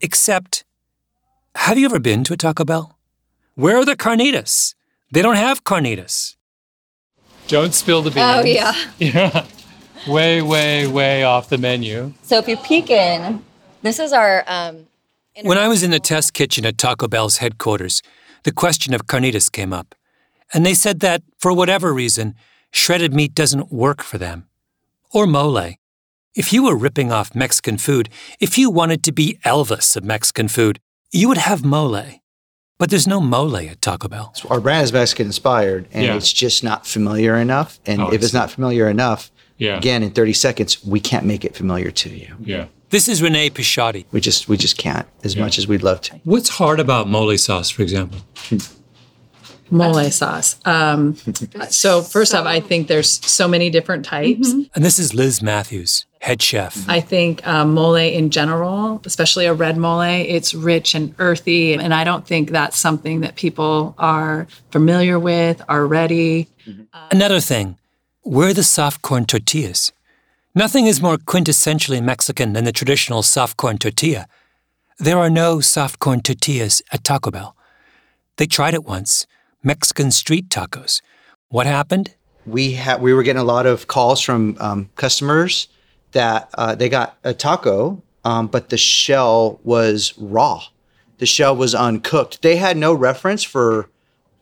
Except, 0.00 0.64
have 1.54 1.78
you 1.78 1.84
ever 1.84 2.00
been 2.00 2.24
to 2.24 2.32
a 2.32 2.36
Taco 2.36 2.64
Bell? 2.64 2.98
Where 3.54 3.76
are 3.76 3.84
the 3.84 3.94
carnitas? 3.96 4.74
They 5.12 5.20
don't 5.20 5.36
have 5.36 5.62
carnitas. 5.62 6.36
Don't 7.46 7.74
spill 7.74 8.00
the 8.00 8.10
beans. 8.10 8.26
Oh, 8.26 8.44
yeah. 8.44 8.72
Yeah. 8.98 9.46
Way, 10.06 10.42
way, 10.42 10.86
way 10.88 11.22
off 11.22 11.48
the 11.48 11.58
menu. 11.58 12.12
So 12.22 12.38
if 12.38 12.48
you 12.48 12.56
peek 12.56 12.90
in, 12.90 13.42
this 13.82 13.98
is 13.98 14.12
our. 14.12 14.44
Um, 14.46 14.86
When 15.42 15.58
I 15.58 15.68
was 15.68 15.82
in 15.82 15.90
the 15.92 16.00
test 16.00 16.34
kitchen 16.34 16.66
at 16.66 16.76
Taco 16.76 17.06
Bell's 17.08 17.36
headquarters, 17.38 18.02
the 18.42 18.52
question 18.52 18.94
of 18.94 19.06
carnitas 19.06 19.50
came 19.50 19.72
up. 19.72 19.94
And 20.52 20.66
they 20.66 20.74
said 20.74 21.00
that, 21.00 21.22
for 21.38 21.52
whatever 21.52 21.92
reason, 21.94 22.34
shredded 22.72 23.14
meat 23.14 23.34
doesn't 23.34 23.72
work 23.72 24.02
for 24.02 24.18
them. 24.18 24.48
Or 25.12 25.26
mole. 25.26 25.74
If 26.34 26.52
you 26.52 26.64
were 26.64 26.76
ripping 26.76 27.12
off 27.12 27.34
Mexican 27.34 27.78
food, 27.78 28.08
if 28.40 28.58
you 28.58 28.70
wanted 28.70 29.02
to 29.04 29.12
be 29.12 29.38
Elvis 29.44 29.96
of 29.96 30.04
Mexican 30.04 30.48
food, 30.48 30.80
you 31.12 31.28
would 31.28 31.38
have 31.38 31.64
mole. 31.64 32.02
But 32.78 32.90
there's 32.90 33.06
no 33.06 33.20
mole 33.20 33.56
at 33.56 33.80
Taco 33.80 34.08
Bell. 34.08 34.34
Our 34.50 34.60
brand 34.60 34.84
is 34.84 34.92
Mexican 34.92 35.26
inspired, 35.26 35.86
and 35.92 36.04
Yeah. 36.04 36.16
it's 36.16 36.32
just 36.32 36.64
not 36.64 36.86
familiar 36.86 37.36
enough. 37.36 37.78
And 37.86 38.02
Oh, 38.02 38.08
if 38.08 38.22
it's 38.22 38.32
see. 38.32 38.36
not 38.38 38.50
familiar 38.50 38.88
enough, 38.88 39.30
Yeah. 39.62 39.76
again, 39.78 40.02
in 40.02 40.10
30 40.10 40.32
seconds, 40.32 40.84
we 40.84 40.98
can't 41.00 41.24
make 41.24 41.44
it 41.44 41.54
familiar 41.54 41.90
to 41.92 42.10
you. 42.10 42.34
Yeah. 42.40 42.66
This 42.90 43.08
is 43.08 43.22
Renee 43.22 43.50
Pisciotti. 43.50 44.04
We 44.12 44.20
just 44.20 44.48
we 44.48 44.56
just 44.56 44.76
can't 44.76 45.06
as 45.24 45.36
much 45.36 45.56
as 45.56 45.66
we'd 45.66 45.82
love 45.82 46.00
to. 46.02 46.20
What's 46.24 46.50
hard 46.50 46.78
about 46.80 47.08
mole 47.08 47.36
sauce, 47.38 47.70
for 47.70 47.82
example? 47.82 48.18
Mole 49.70 50.10
sauce. 50.10 50.60
Um, 50.66 51.16
so 51.70 52.02
first 52.02 52.34
off, 52.34 52.44
I 52.44 52.60
think 52.60 52.88
there's 52.88 53.24
so 53.26 53.48
many 53.48 53.70
different 53.70 54.04
types. 54.04 54.52
And 54.52 54.84
this 54.84 54.98
is 54.98 55.14
Liz 55.14 55.42
Matthews, 55.42 56.04
head 56.20 56.42
chef. 56.42 56.86
I 56.88 57.00
think 57.00 57.46
um, 57.46 57.72
mole 57.72 57.94
in 57.94 58.28
general, 58.28 59.00
especially 59.06 59.46
a 59.46 59.54
red 59.54 59.78
mole, 59.78 60.02
it's 60.02 60.52
rich 60.52 60.94
and 60.94 61.14
earthy. 61.18 61.72
And 61.72 61.94
I 61.94 62.04
don't 62.04 62.26
think 62.26 62.50
that's 62.50 62.76
something 62.78 63.20
that 63.20 63.36
people 63.36 63.94
are 63.96 64.46
familiar 64.70 65.18
with, 65.18 65.62
are 65.70 65.86
ready. 65.86 66.48
Another 67.10 67.40
thing, 67.40 67.78
where 68.22 68.50
are 68.50 68.54
the 68.54 68.62
soft 68.62 69.02
corn 69.02 69.24
tortillas? 69.24 69.90
Nothing 70.54 70.86
is 70.86 71.02
more 71.02 71.16
quintessentially 71.16 72.00
Mexican 72.00 72.52
than 72.52 72.64
the 72.64 72.72
traditional 72.72 73.22
soft 73.22 73.56
corn 73.56 73.78
tortilla. 73.78 74.26
There 74.98 75.18
are 75.18 75.30
no 75.30 75.60
soft 75.60 75.98
corn 75.98 76.20
tortillas 76.20 76.82
at 76.92 77.02
Taco 77.02 77.32
Bell. 77.32 77.56
They 78.36 78.46
tried 78.46 78.74
it 78.74 78.84
once 78.84 79.26
Mexican 79.64 80.12
street 80.12 80.48
tacos. 80.48 81.02
What 81.48 81.66
happened? 81.66 82.14
We 82.46 82.72
had 82.72 83.02
we 83.02 83.12
were 83.12 83.24
getting 83.24 83.42
a 83.42 83.44
lot 83.44 83.66
of 83.66 83.88
calls 83.88 84.20
from 84.20 84.56
um, 84.60 84.90
customers 84.94 85.66
that 86.12 86.48
uh, 86.54 86.76
they 86.76 86.88
got 86.88 87.16
a 87.24 87.34
taco, 87.34 88.02
um, 88.24 88.46
but 88.46 88.68
the 88.68 88.76
shell 88.76 89.58
was 89.64 90.14
raw. 90.16 90.62
The 91.18 91.26
shell 91.26 91.56
was 91.56 91.74
uncooked. 91.74 92.42
They 92.42 92.56
had 92.56 92.76
no 92.76 92.94
reference 92.94 93.42
for 93.42 93.88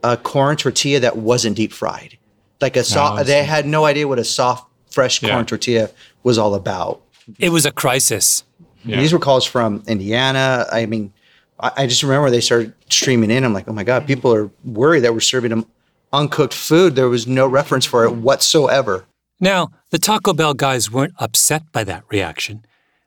a 0.02 0.16
corn 0.16 0.56
tortilla 0.56 1.00
that 1.00 1.16
wasn't 1.16 1.56
deep 1.56 1.72
fried. 1.72 2.18
Like 2.60 2.76
a 2.76 2.80
Oh, 2.80 2.82
soft, 2.82 3.18
see. 3.26 3.32
they 3.32 3.44
had 3.44 3.66
no 3.66 3.84
idea 3.84 4.06
what 4.08 4.18
a 4.18 4.24
soft, 4.24 4.66
fresh 4.90 5.20
corn 5.20 5.32
Yeah. 5.32 5.42
tortilla 5.44 5.90
was 6.22 6.36
all 6.38 6.54
about. 6.54 7.00
It 7.38 7.50
was 7.50 7.64
a 7.66 7.70
crisis. 7.72 8.44
These 8.84 9.12
were 9.12 9.18
calls 9.18 9.44
from 9.44 9.82
Indiana. 9.86 10.66
I 10.72 10.86
mean, 10.86 11.12
I, 11.58 11.70
I 11.78 11.86
just 11.86 12.02
remember 12.02 12.30
they 12.30 12.40
started 12.40 12.72
streaming 12.88 13.30
in. 13.30 13.44
I'm 13.44 13.52
like, 13.54 13.68
oh 13.68 13.72
my 13.72 13.84
God, 13.84 14.06
people 14.06 14.32
are 14.34 14.50
worried 14.64 15.00
that 15.00 15.12
we're 15.12 15.20
serving 15.20 15.50
them 15.50 15.66
uncooked 16.12 16.54
food. 16.54 16.96
There 16.96 17.08
was 17.08 17.26
no 17.26 17.46
reference 17.46 17.84
for 17.86 18.04
it 18.04 18.12
whatsoever. 18.12 19.04
Now, 19.38 19.70
the 19.90 19.98
Taco 19.98 20.32
Bell 20.34 20.54
guys 20.54 20.90
weren't 20.90 21.14
upset 21.18 21.70
by 21.72 21.84
that 21.84 22.04
reaction. 22.10 22.64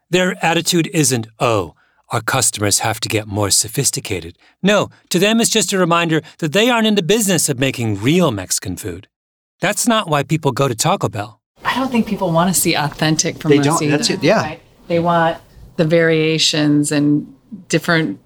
Their 0.10 0.36
attitude 0.46 0.88
isn't, 0.94 1.28
oh, 1.39 1.76
our 2.10 2.22
customers 2.22 2.80
have 2.80 3.00
to 3.02 3.10
get 3.10 3.28
more 3.28 3.50
sophisticated. 3.50 4.38
No, 4.62 4.89
to 5.10 5.18
them 5.20 5.42
it's 5.42 5.50
just 5.50 5.74
a 5.74 5.78
reminder 5.80 6.22
that 6.38 6.54
they 6.54 6.70
aren't 6.70 6.88
in 6.88 6.96
the 6.96 7.04
business 7.04 7.50
of 7.50 7.60
making 7.60 8.00
real 8.02 8.32
Mexican 8.32 8.78
food. 8.78 9.08
That's 9.63 9.88
not 9.88 10.10
why 10.10 10.23
people 10.23 10.52
go 10.52 10.67
to 10.67 10.76
Taco 10.76 11.08
Bell. 11.08 11.39
I 11.63 11.76
don't 11.76 11.89
think 11.89 12.06
people 12.06 12.34
want 12.34 12.54
to 12.54 12.60
see 12.60 12.73
authentic 12.76 13.38
from 13.38 13.52
They 13.52 13.60
us 13.60 13.65
don't. 13.65 13.82
either, 13.84 13.95
That's 13.95 14.10
it, 14.10 14.21
yeah. 14.21 14.41
right? 14.41 14.62
They 14.88 14.99
want 14.99 15.38
the 15.78 15.86
variations 15.86 16.91
and 16.91 17.34
different. 17.69 18.19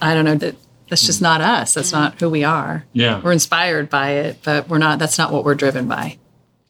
I 0.00 0.14
don't 0.14 0.24
know. 0.24 0.36
That 0.36 0.54
that's 0.88 1.04
just 1.04 1.20
not 1.20 1.40
us. 1.40 1.74
That's 1.74 1.90
not 1.90 2.20
who 2.20 2.30
we 2.30 2.44
are. 2.44 2.84
Yeah. 2.92 3.20
we're 3.20 3.32
inspired 3.32 3.90
by 3.90 4.10
it, 4.12 4.38
but 4.44 4.68
we're 4.68 4.78
not. 4.78 5.00
That's 5.00 5.18
not 5.18 5.32
what 5.32 5.44
we're 5.44 5.56
driven 5.56 5.88
by. 5.88 6.16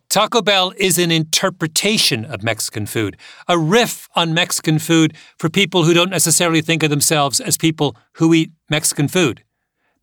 Taco 0.09 0.41
Bell 0.41 0.73
is 0.79 0.97
an 0.99 1.11
interpretation 1.11 2.25
of 2.25 2.43
Mexican 2.43 2.87
food, 2.87 3.15
a 3.47 3.59
riff 3.59 4.09
on 4.17 4.33
Mexican 4.33 4.79
food 4.79 5.15
for 5.39 5.51
people 5.51 5.85
who 5.85 5.93
don't 5.93 6.09
necessarily 6.09 6.63
think 6.63 6.83
of 6.83 6.89
themselves 6.89 7.41
as 7.41 7.59
people 7.59 7.95
who 8.15 8.33
eat 8.33 8.53
Mexican 8.71 9.07
food. 9.07 9.45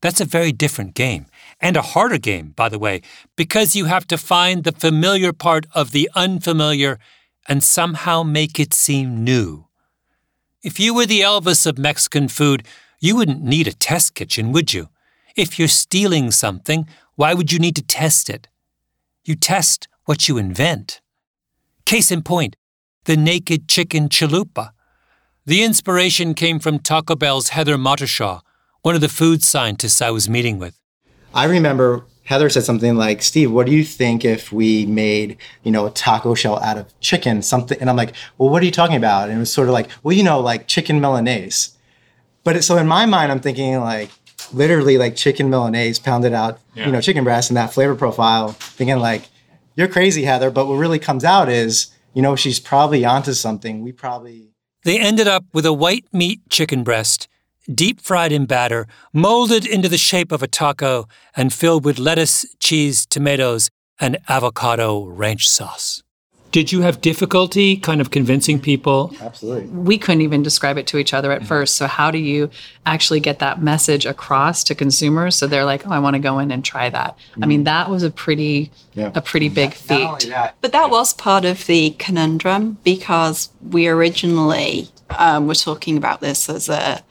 That's 0.01 0.21
a 0.21 0.25
very 0.25 0.51
different 0.51 0.93
game, 0.93 1.25
and 1.59 1.77
a 1.77 1.81
harder 1.81 2.17
game, 2.17 2.53
by 2.55 2.69
the 2.69 2.79
way, 2.79 3.01
because 3.35 3.75
you 3.75 3.85
have 3.85 4.07
to 4.07 4.17
find 4.17 4.63
the 4.63 4.71
familiar 4.71 5.33
part 5.33 5.65
of 5.73 5.91
the 5.91 6.09
unfamiliar 6.15 6.99
and 7.47 7.63
somehow 7.63 8.23
make 8.23 8.59
it 8.59 8.73
seem 8.73 9.23
new. 9.23 9.67
If 10.63 10.79
you 10.79 10.93
were 10.93 11.05
the 11.05 11.21
Elvis 11.21 11.65
of 11.67 11.77
Mexican 11.77 12.27
food, 12.27 12.65
you 12.99 13.15
wouldn't 13.15 13.43
need 13.43 13.67
a 13.67 13.73
test 13.73 14.15
kitchen, 14.15 14.51
would 14.51 14.73
you? 14.73 14.89
If 15.35 15.59
you're 15.59 15.67
stealing 15.67 16.31
something, 16.31 16.87
why 17.15 17.33
would 17.33 17.51
you 17.51 17.59
need 17.59 17.75
to 17.75 17.83
test 17.83 18.29
it? 18.29 18.47
You 19.23 19.35
test 19.35 19.87
what 20.05 20.27
you 20.27 20.37
invent. 20.37 21.01
Case 21.85 22.11
in 22.11 22.23
point, 22.23 22.55
the 23.05 23.15
naked 23.15 23.67
chicken 23.67 24.09
chalupa. 24.09 24.71
The 25.45 25.63
inspiration 25.63 26.33
came 26.33 26.59
from 26.59 26.79
Taco 26.79 27.15
Bell's 27.15 27.49
Heather 27.49 27.77
Mottershaw, 27.77 28.41
one 28.81 28.95
of 28.95 29.01
the 29.01 29.09
food 29.09 29.43
scientists 29.43 30.01
I 30.01 30.09
was 30.09 30.27
meeting 30.27 30.57
with. 30.57 30.79
I 31.36 31.45
remember 31.45 32.06
Heather 32.24 32.50
said 32.50 32.63
something 32.63 32.95
like, 32.95 33.21
Steve, 33.21 33.52
what 33.52 33.67
do 33.67 33.71
you 33.71 33.84
think 33.84 34.26
if 34.26 34.52
we 34.52 34.86
made, 34.88 35.38
you 35.63 35.71
know, 35.71 35.86
a 35.86 35.91
taco 35.91 36.34
shell 36.34 36.58
out 36.63 36.78
of 36.78 37.00
chicken, 37.02 37.41
something? 37.43 37.78
And 37.80 37.89
I'm 37.89 37.95
like, 37.95 38.13
well, 38.38 38.50
what 38.50 38.63
are 38.63 38.65
you 38.65 38.71
talking 38.71 38.95
about? 38.95 39.30
And 39.30 39.38
it 39.38 39.39
was 39.39 39.54
sort 39.54 39.67
of 39.67 39.74
like, 39.74 39.89
well, 40.02 40.13
you 40.15 40.24
know, 40.24 40.39
like 40.39 40.67
chicken 40.67 41.00
Milanese. 41.00 41.76
But 42.43 42.56
it, 42.56 42.63
so 42.63 42.78
in 42.78 42.88
my 42.88 43.06
mind, 43.06 43.32
I'm 43.32 43.39
thinking 43.41 43.80
like 43.80 44.10
literally 44.54 44.98
like 44.98 45.15
chicken 45.15 45.50
Milanese 45.50 46.00
pounded 46.00 46.34
out, 46.34 46.60
Yeah. 46.74 46.86
you 46.88 46.91
know, 46.91 47.02
chicken 47.02 47.24
breast 47.24 47.50
and 47.50 47.58
that 47.58 47.74
flavor 47.74 47.95
profile, 47.95 48.50
thinking 48.50 48.98
like, 49.00 49.28
you're 49.76 49.88
crazy, 49.89 50.24
Heather. 50.24 50.50
But 50.52 50.67
what 50.67 50.76
really 50.76 51.00
comes 51.00 51.24
out 51.26 51.50
is, 51.50 51.88
you 52.13 52.21
know, 52.21 52.36
she's 52.36 52.60
probably 52.60 53.04
onto 53.04 53.34
something. 53.34 53.84
We 53.84 53.91
probably 53.91 54.50
They 54.84 55.00
ended 55.00 55.28
up 55.28 55.43
with 55.54 55.65
a 55.65 55.74
white 55.74 56.06
meat 56.13 56.39
chicken 56.50 56.84
breast, 56.84 57.28
deep 57.73 58.01
fried 58.01 58.32
in 58.32 58.45
batter, 58.45 58.88
molded 59.13 59.65
into 59.65 59.89
the 59.89 59.97
shape 59.97 60.32
of 60.32 60.43
a 60.43 60.47
taco, 60.47 61.08
and 61.36 61.54
filled 61.54 61.86
with 61.86 61.99
lettuce, 61.99 62.45
cheese, 62.60 63.06
tomatoes, 63.06 63.69
and 63.99 64.17
avocado 64.28 65.06
ranch 65.06 65.47
sauce. 65.47 66.01
Did 66.51 66.71
you 66.71 66.84
have 66.84 67.01
difficulty 67.01 67.75
kind 67.75 67.99
of 67.99 68.12
convincing 68.12 68.62
people? 68.62 69.13
Absolutely. 69.19 69.65
we 69.65 69.97
couldn't 69.97 70.21
even 70.21 70.41
describe 70.41 70.78
it 70.78 70.88
to 70.88 70.97
each 70.97 71.13
other 71.13 71.34
at 71.34 71.45
first. 71.45 71.75
So 71.75 71.86
how 71.86 72.12
do 72.12 72.17
you 72.17 72.49
actually 72.86 73.19
get 73.19 73.39
that 73.39 73.62
message 73.62 74.06
across 74.06 74.63
to 74.65 74.75
consumers 74.75 75.36
so 75.36 75.47
they're 75.47 75.65
like, 75.65 75.86
"Oh, 75.86 75.91
I 75.91 75.99
want 75.99 76.13
to 76.13 76.19
go 76.19 76.39
in 76.39 76.51
and 76.51 76.63
try 76.63 76.89
that." 76.89 77.17
I 77.41 77.45
mean, 77.45 77.65
that 77.65 77.89
was 77.89 78.04
a 78.04 78.10
pretty 78.10 78.71
a 78.95 79.19
pretty 79.19 79.49
big 79.49 79.73
feat. 79.73 80.32
But 80.62 80.71
that 80.71 80.89
was 80.89 81.13
part 81.13 81.43
of 81.43 81.65
the 81.65 81.89
conundrum 81.99 82.78
because 82.86 83.49
we 83.62 83.89
originally 83.89 84.88
um, 85.10 85.47
were 85.47 85.56
talking 85.56 85.97
about 85.97 86.21
this 86.21 86.47
as 86.47 86.69
a 86.69 87.04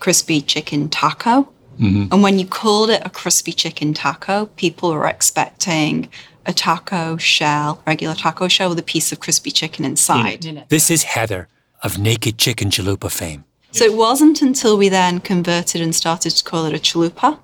crispy 0.00 0.40
chicken 0.40 0.88
taco. 0.88 1.48
Mm-hmm. 1.78 2.12
And 2.12 2.22
when 2.22 2.38
you 2.38 2.46
called 2.46 2.90
it 2.90 3.00
a 3.04 3.10
crispy 3.10 3.52
chicken 3.52 3.94
taco, 3.94 4.46
people 4.56 4.90
were 4.92 5.06
expecting 5.06 6.08
a 6.44 6.52
taco 6.52 7.16
shell, 7.16 7.82
regular 7.86 8.14
taco 8.14 8.48
shell 8.48 8.70
with 8.70 8.78
a 8.78 8.82
piece 8.82 9.12
of 9.12 9.20
crispy 9.20 9.50
chicken 9.50 9.84
inside. 9.84 10.64
This 10.68 10.90
is 10.90 11.04
Heather 11.04 11.48
of 11.82 11.98
Naked 11.98 12.38
Chicken 12.38 12.70
Chalupa 12.70 13.10
fame. 13.10 13.44
So 13.72 13.84
it 13.84 13.94
wasn't 13.94 14.42
until 14.42 14.76
we 14.76 14.88
then 14.88 15.20
converted 15.20 15.80
and 15.80 15.94
started 15.94 16.30
to 16.30 16.44
call 16.44 16.66
it 16.66 16.74
a 16.74 16.78
chalupa, 16.78 17.38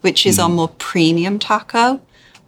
which 0.00 0.26
is 0.26 0.38
our 0.38 0.50
mm. 0.50 0.54
more 0.54 0.68
premium 0.68 1.38
taco, 1.38 2.00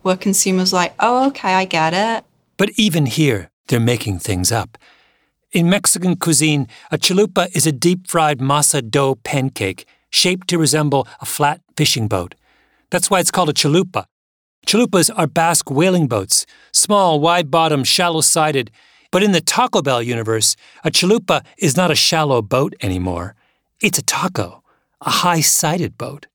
where 0.02 0.16
consumers 0.16 0.72
were 0.72 0.80
like, 0.80 0.94
oh, 0.98 1.28
okay, 1.28 1.54
I 1.54 1.64
get 1.64 1.94
it. 1.94 2.24
But 2.56 2.70
even 2.76 3.06
here, 3.06 3.50
they're 3.68 3.80
making 3.80 4.18
things 4.18 4.50
up. 4.50 4.76
In 5.52 5.68
Mexican 5.68 6.16
cuisine, 6.16 6.66
a 6.90 6.96
chalupa 6.96 7.54
is 7.54 7.66
a 7.66 7.72
deep 7.72 8.06
fried 8.06 8.38
masa 8.38 8.80
dough 8.80 9.16
pancake 9.16 9.84
shaped 10.08 10.48
to 10.48 10.56
resemble 10.56 11.06
a 11.20 11.26
flat 11.26 11.60
fishing 11.76 12.08
boat. 12.08 12.34
That's 12.88 13.10
why 13.10 13.20
it's 13.20 13.30
called 13.30 13.50
a 13.50 13.52
chalupa. 13.52 14.06
Chalupas 14.66 15.10
are 15.14 15.26
Basque 15.26 15.70
whaling 15.70 16.06
boats, 16.08 16.46
small, 16.72 17.20
wide 17.20 17.50
bottomed, 17.50 17.86
shallow 17.86 18.22
sided. 18.22 18.70
But 19.10 19.22
in 19.22 19.32
the 19.32 19.42
Taco 19.42 19.82
Bell 19.82 20.02
universe, 20.02 20.56
a 20.84 20.90
chalupa 20.90 21.44
is 21.58 21.76
not 21.76 21.90
a 21.90 21.94
shallow 21.94 22.40
boat 22.40 22.74
anymore. 22.80 23.34
It's 23.78 23.98
a 23.98 24.02
taco, 24.02 24.62
a 25.02 25.10
high 25.10 25.42
sided 25.42 25.98
boat. 25.98 26.28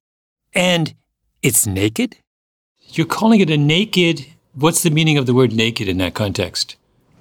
And 0.53 0.93
it's 1.41 1.65
naked? 1.65 2.17
You're 2.89 3.07
calling 3.07 3.39
it 3.39 3.49
a 3.49 3.57
naked. 3.57 4.27
What's 4.53 4.83
the 4.83 4.91
meaning 4.91 5.17
of 5.17 5.25
the 5.25 5.33
word 5.33 5.53
naked 5.53 5.87
in 5.87 5.97
that 5.97 6.13
context? 6.13 6.75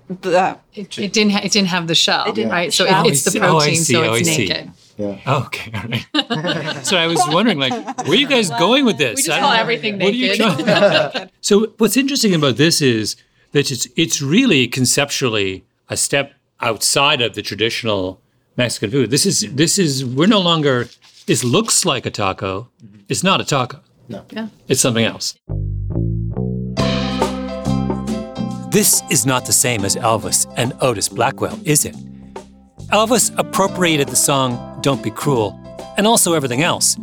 But 0.08 0.60
It, 0.74 0.98
it 0.98 1.12
didn't. 1.12 1.32
Ha- 1.32 1.40
it 1.42 1.50
didn't 1.52 1.68
have 1.68 1.86
the 1.88 1.94
shell, 1.94 2.32
didn't 2.32 2.50
right? 2.52 2.64
have 2.66 2.74
So 2.74 2.86
shell. 2.86 3.04
it, 3.06 3.10
it's 3.12 3.24
the 3.24 3.40
Oh, 3.40 3.44
I 3.44 3.48
protein, 3.60 3.76
see. 3.76 3.92
so 3.94 4.04
Oh, 4.04 4.12
I 4.14 4.18
it's 4.18 4.28
see. 4.30 4.46
naked. 4.48 4.70
Yeah. 4.98 5.36
Okay, 5.44 5.72
all 5.74 6.38
right. 6.38 6.86
so 6.86 6.96
I 6.96 7.06
was 7.06 7.20
wondering, 7.28 7.58
like, 7.58 7.72
where 8.06 8.12
are 8.12 8.14
you 8.14 8.26
guys 8.28 8.48
going 8.50 8.84
with 8.86 8.96
this? 8.98 9.16
We 9.16 9.22
just 9.24 9.30
I 9.36 9.40
call 9.40 9.50
don't- 9.50 9.60
everything 9.60 9.98
what 9.98 10.08
are 10.08 10.16
you 10.16 10.28
naked. 10.38 10.64
trying- 10.66 11.30
so 11.42 11.66
what's 11.78 11.96
interesting 11.98 12.34
about 12.34 12.56
this 12.56 12.80
is 12.80 13.16
that 13.52 13.70
it's 13.70 13.86
it's 13.96 14.22
really 14.22 14.68
conceptually 14.68 15.64
a 15.90 15.96
step 15.96 16.32
outside 16.60 17.20
of 17.20 17.34
the 17.34 17.42
traditional 17.42 18.20
Mexican 18.56 18.90
food. 18.90 19.10
This 19.10 19.26
is 19.26 19.40
this 19.54 19.78
is 19.78 20.04
we're 20.04 20.28
no 20.28 20.40
longer. 20.40 20.88
This 21.26 21.42
looks 21.42 21.84
like 21.84 22.06
a 22.06 22.10
taco. 22.10 22.68
Mm-hmm. 22.82 23.00
It's 23.08 23.22
not 23.24 23.40
a 23.40 23.44
taco. 23.44 23.80
No. 24.08 24.24
Yeah. 24.30 24.48
It's 24.68 24.80
something 24.80 25.04
else. 25.04 25.34
This 28.76 29.02
is 29.08 29.24
not 29.24 29.46
the 29.46 29.54
same 29.54 29.86
as 29.86 29.96
Elvis 29.96 30.46
and 30.58 30.74
Otis 30.82 31.08
Blackwell, 31.08 31.58
is 31.64 31.86
it? 31.86 31.96
Elvis 32.92 33.34
appropriated 33.38 34.08
the 34.08 34.16
song 34.16 34.78
Don't 34.82 35.02
Be 35.02 35.10
Cruel 35.10 35.58
and 35.96 36.06
also 36.06 36.34
everything 36.34 36.62
else. 36.62 36.98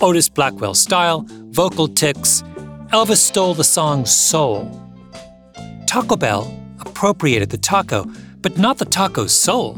Otis 0.00 0.28
Blackwell's 0.28 0.80
style, 0.80 1.24
vocal 1.50 1.88
ticks. 1.88 2.44
Elvis 2.92 3.16
stole 3.16 3.54
the 3.54 3.64
song's 3.64 4.12
soul. 4.12 4.70
Taco 5.88 6.14
Bell 6.14 6.46
appropriated 6.78 7.50
the 7.50 7.58
taco, 7.58 8.06
but 8.40 8.56
not 8.56 8.78
the 8.78 8.84
taco's 8.84 9.32
soul. 9.32 9.72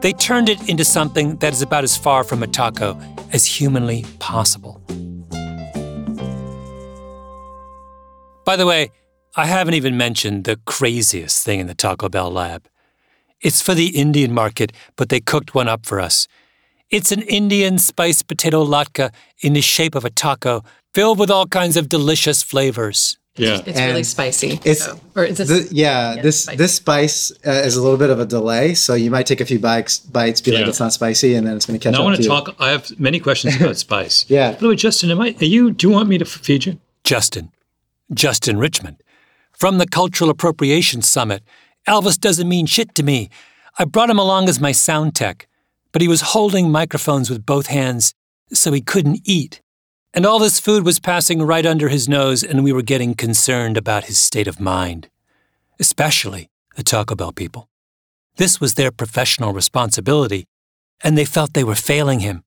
They 0.00 0.14
turned 0.14 0.48
it 0.48 0.70
into 0.70 0.86
something 0.86 1.36
that 1.40 1.52
is 1.52 1.60
about 1.60 1.84
as 1.84 1.98
far 1.98 2.24
from 2.24 2.42
a 2.42 2.46
taco 2.46 2.98
as 3.30 3.44
humanly 3.44 4.06
possible. 4.20 4.80
By 8.46 8.56
the 8.56 8.64
way, 8.64 8.90
I 9.36 9.46
haven't 9.46 9.74
even 9.74 9.96
mentioned 9.96 10.44
the 10.44 10.56
craziest 10.66 11.44
thing 11.44 11.60
in 11.60 11.66
the 11.66 11.74
Taco 11.74 12.08
Bell 12.08 12.30
lab. 12.30 12.66
It's 13.40 13.62
for 13.62 13.74
the 13.74 13.88
Indian 13.98 14.32
market, 14.32 14.72
but 14.96 15.08
they 15.08 15.20
cooked 15.20 15.54
one 15.54 15.68
up 15.68 15.86
for 15.86 16.00
us. 16.00 16.28
It's 16.90 17.10
an 17.10 17.22
Indian 17.22 17.78
spiced 17.78 18.28
potato 18.28 18.64
latke 18.64 19.10
in 19.40 19.54
the 19.54 19.62
shape 19.62 19.94
of 19.94 20.04
a 20.04 20.10
taco, 20.10 20.62
filled 20.92 21.18
with 21.18 21.30
all 21.30 21.46
kinds 21.46 21.76
of 21.78 21.88
delicious 21.88 22.42
flavors. 22.42 23.16
Yeah, 23.36 23.62
it's 23.64 23.80
really 23.80 24.04
spicy. 24.04 24.60
It's 24.62 24.84
so- 24.84 25.00
or 25.16 25.24
is 25.24 25.38
this, 25.38 25.48
the- 25.48 25.74
yeah, 25.74 26.16
this 26.20 26.44
this 26.54 26.74
spice 26.74 27.32
uh, 27.46 27.50
is 27.50 27.76
a 27.76 27.82
little 27.82 27.96
bit 27.96 28.10
of 28.10 28.20
a 28.20 28.26
delay, 28.26 28.74
so 28.74 28.92
you 28.92 29.10
might 29.10 29.24
take 29.24 29.40
a 29.40 29.46
few 29.46 29.58
bites, 29.58 30.00
bites, 30.00 30.42
be 30.42 30.52
like 30.52 30.66
it's 30.66 30.78
not 30.78 30.92
spicy, 30.92 31.34
and 31.34 31.46
then 31.46 31.56
it's 31.56 31.64
going 31.64 31.80
to 31.80 31.82
catch 31.82 31.94
Now 31.94 32.02
I 32.02 32.04
want 32.04 32.16
to 32.16 32.22
to 32.22 32.28
you. 32.28 32.28
talk. 32.28 32.54
I 32.58 32.68
have 32.70 33.00
many 33.00 33.18
questions 33.18 33.56
about 33.58 33.78
spice. 33.88 34.26
Yeah. 34.28 34.52
By 34.52 34.58
the 34.58 34.68
way, 34.68 34.76
Justin, 34.76 35.10
am 35.10 35.20
I? 35.22 35.34
Are 35.40 35.44
you? 35.46 35.70
Do 35.70 35.86
you 35.88 35.92
want 35.94 36.10
me 36.10 36.18
to 36.18 36.26
feed 36.26 36.66
you? 36.66 36.78
Justin, 37.04 37.50
Justin 38.12 38.58
Richmond, 38.58 39.02
from 39.62 39.78
the 39.78 39.86
Cultural 39.86 40.28
Appropriation 40.28 41.02
Summit. 41.02 41.40
Elvis 41.86 42.18
doesn't 42.18 42.48
mean 42.48 42.66
shit 42.66 42.96
to 42.96 43.04
me. 43.04 43.30
I 43.78 43.84
brought 43.84 44.10
him 44.10 44.18
along 44.18 44.48
as 44.48 44.58
my 44.58 44.72
sound 44.72 45.14
tech, 45.14 45.46
but 45.92 46.02
he 46.02 46.08
was 46.08 46.32
holding 46.34 46.68
microphones 46.68 47.30
with 47.30 47.46
both 47.46 47.68
hands, 47.68 48.12
so 48.52 48.72
he 48.72 48.80
couldn't 48.80 49.20
eat. 49.24 49.62
And 50.12 50.26
all 50.26 50.40
this 50.40 50.58
food 50.58 50.84
was 50.84 50.98
passing 50.98 51.44
right 51.44 51.64
under 51.64 51.90
his 51.90 52.08
nose, 52.08 52.42
and 52.42 52.64
we 52.64 52.72
were 52.72 52.82
getting 52.82 53.14
concerned 53.14 53.76
about 53.76 54.06
his 54.06 54.18
state 54.18 54.48
of 54.48 54.58
mind, 54.58 55.08
especially 55.78 56.50
the 56.74 56.82
Taco 56.82 57.14
Bell 57.14 57.30
people. 57.30 57.68
This 58.38 58.60
was 58.60 58.74
their 58.74 58.90
professional 58.90 59.52
responsibility, 59.52 60.48
and 61.04 61.16
they 61.16 61.24
felt 61.24 61.54
they 61.54 61.62
were 61.62 61.76
failing 61.76 62.18
him. 62.18 62.42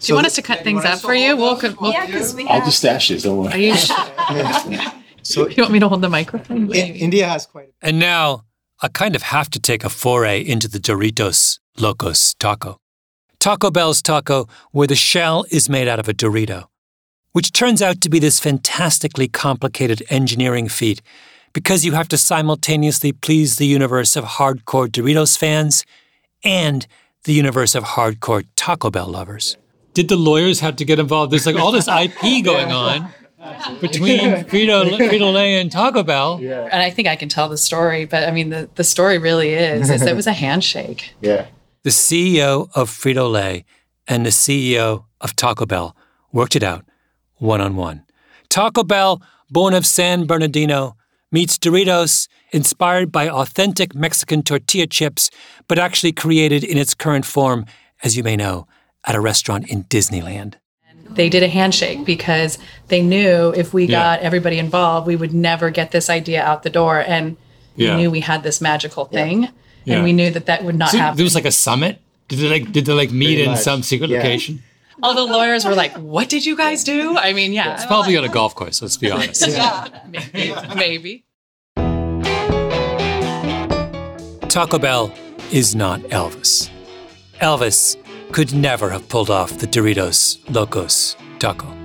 do 0.00 0.08
you 0.08 0.14
want 0.14 0.26
us 0.26 0.34
to 0.34 0.42
cut 0.42 0.64
things 0.64 0.84
up 0.84 0.98
for 0.98 1.14
you? 1.14 1.34
We'll, 1.34 1.58
we'll 1.80 1.94
I'll 1.96 2.66
just 2.66 2.80
stash 2.80 3.08
this. 3.08 3.22
Don't 3.22 3.38
worry. 3.38 3.54
Are 3.54 3.58
you 3.58 4.78
so 5.22 5.48
you 5.48 5.62
want 5.62 5.72
me 5.72 5.78
to 5.80 5.88
hold 5.88 6.02
the 6.02 6.08
microphone? 6.08 6.72
India 6.72 7.26
has 7.28 7.46
quite. 7.46 7.68
A- 7.82 7.86
And 7.86 7.98
now 7.98 8.44
I 8.82 8.88
kind 8.88 9.14
of 9.16 9.22
have 9.22 9.50
to 9.50 9.58
take 9.58 9.84
a 9.84 9.88
foray 9.90 10.40
into 10.40 10.68
the 10.68 10.78
Doritos 10.78 11.58
Locos 11.76 12.34
taco. 12.34 12.78
Taco 13.38 13.70
Bell's 13.70 14.02
taco, 14.02 14.48
where 14.72 14.86
the 14.86 14.96
shell 14.96 15.44
is 15.50 15.68
made 15.68 15.86
out 15.88 15.98
of 16.00 16.08
a 16.08 16.14
Dorito, 16.14 16.64
which 17.32 17.52
turns 17.52 17.80
out 17.80 18.00
to 18.00 18.08
be 18.10 18.18
this 18.18 18.40
fantastically 18.40 19.28
complicated 19.28 20.02
engineering 20.10 20.68
feat 20.68 21.00
because 21.52 21.84
you 21.84 21.92
have 21.92 22.08
to 22.08 22.18
simultaneously 22.18 23.12
please 23.12 23.56
the 23.56 23.66
universe 23.66 24.16
of 24.16 24.24
hardcore 24.24 24.88
Doritos 24.88 25.36
fans 25.38 25.84
and 26.44 26.86
the 27.24 27.32
universe 27.32 27.74
of 27.74 27.84
hardcore 27.84 28.44
Taco 28.56 28.90
Bell 28.90 29.06
lovers. 29.06 29.56
Did 29.94 30.08
the 30.08 30.16
lawyers 30.16 30.60
have 30.60 30.76
to 30.76 30.84
get 30.84 30.98
involved? 30.98 31.32
There's 31.32 31.46
like 31.46 31.56
all 31.56 31.72
this 31.72 31.88
IP 32.04 32.44
going 32.44 32.70
on 32.72 33.12
between 33.80 34.18
Frito, 34.46 34.84
Frito 34.96 35.32
Lay 35.32 35.60
and 35.60 35.70
Taco 35.70 36.02
Bell. 36.02 36.40
And 36.42 36.82
I 36.82 36.90
think 36.90 37.06
I 37.06 37.14
can 37.14 37.28
tell 37.28 37.48
the 37.48 37.56
story, 37.56 38.04
but 38.04 38.26
I 38.26 38.32
mean, 38.32 38.50
the, 38.50 38.68
the 38.74 38.84
story 38.84 39.18
really 39.18 39.50
is, 39.50 39.90
is 39.90 40.02
it 40.02 40.16
was 40.16 40.26
a 40.26 40.32
handshake. 40.44 41.14
Yeah. 41.20 41.46
The 41.84 41.90
CEO 41.90 42.68
of 42.74 42.90
Frito 42.90 43.30
Lay 43.30 43.64
and 44.08 44.26
the 44.26 44.30
CEO 44.30 45.04
of 45.20 45.36
Taco 45.36 45.66
Bell 45.66 45.96
worked 46.32 46.56
it 46.56 46.62
out 46.62 46.84
one 47.36 47.60
on 47.60 47.76
one. 47.76 48.04
Taco 48.48 48.82
Bell, 48.82 49.22
born 49.50 49.74
of 49.74 49.86
San 49.86 50.26
Bernardino, 50.26 50.96
meets 51.30 51.58
Doritos, 51.58 52.26
inspired 52.52 53.12
by 53.12 53.28
authentic 53.28 53.94
Mexican 53.94 54.42
tortilla 54.42 54.86
chips, 54.86 55.30
but 55.68 55.78
actually 55.78 56.12
created 56.12 56.64
in 56.64 56.76
its 56.78 56.94
current 56.94 57.24
form, 57.24 57.66
as 58.02 58.16
you 58.16 58.24
may 58.24 58.34
know, 58.34 58.66
at 59.06 59.14
a 59.14 59.20
restaurant 59.20 59.68
in 59.68 59.84
Disneyland. 59.84 60.54
They 61.18 61.28
did 61.28 61.42
a 61.42 61.48
handshake 61.48 62.04
because 62.06 62.58
they 62.86 63.02
knew 63.02 63.52
if 63.56 63.74
we 63.74 63.84
Yeah. 63.86 63.98
got 63.98 64.20
everybody 64.20 64.56
involved, 64.58 65.06
we 65.08 65.16
would 65.16 65.34
never 65.34 65.68
get 65.68 65.90
this 65.90 66.08
idea 66.08 66.40
out 66.44 66.62
the 66.62 66.70
door. 66.70 67.00
And 67.06 67.36
Yeah. 67.74 67.96
we 67.96 68.02
knew 68.02 68.10
we 68.12 68.20
had 68.20 68.44
this 68.44 68.60
magical 68.60 69.04
thing. 69.06 69.48
Yeah. 69.84 69.96
And 69.96 70.04
we 70.04 70.12
knew 70.12 70.30
that 70.30 70.46
that 70.46 70.62
would 70.64 70.76
not 70.76 70.90
So 70.90 70.98
happen. 70.98 71.16
there 71.16 71.24
was 71.24 71.34
like 71.34 71.44
a 71.44 71.50
summit. 71.50 71.98
Did 72.28 72.38
they 72.38 72.48
like 72.48 72.70
did 72.70 72.86
they 72.86 72.92
like 72.92 73.10
meet 73.10 73.26
Pretty 73.34 73.42
in 73.42 73.50
much, 73.50 73.60
some 73.60 73.82
secret 73.82 74.10
yeah. 74.10 74.18
location? 74.18 74.62
All 75.02 75.14
the 75.14 75.24
lawyers 75.24 75.64
were 75.64 75.74
like, 75.74 75.92
"What 75.96 76.28
did 76.28 76.46
you 76.46 76.56
guys 76.56 76.84
do?" 76.84 77.16
I 77.18 77.32
mean, 77.32 77.52
yeah, 77.52 77.74
It's 77.74 77.86
probably 77.86 78.16
on 78.16 78.24
a 78.24 78.28
golf 78.28 78.54
course. 78.54 78.80
Let's 78.82 78.96
be 78.96 79.10
honest. 79.14 79.44
maybe, 80.08 80.54
maybe. 80.76 81.24
Taco 84.48 84.78
Bell 84.78 85.12
is 85.52 85.74
not 85.74 86.00
Elvis. 86.10 86.68
Elvis 87.40 87.96
could 88.32 88.52
never 88.54 88.90
have 88.90 89.08
pulled 89.08 89.30
off 89.30 89.58
the 89.58 89.66
Doritos 89.66 90.38
Locos 90.54 91.16
taco. 91.38 91.78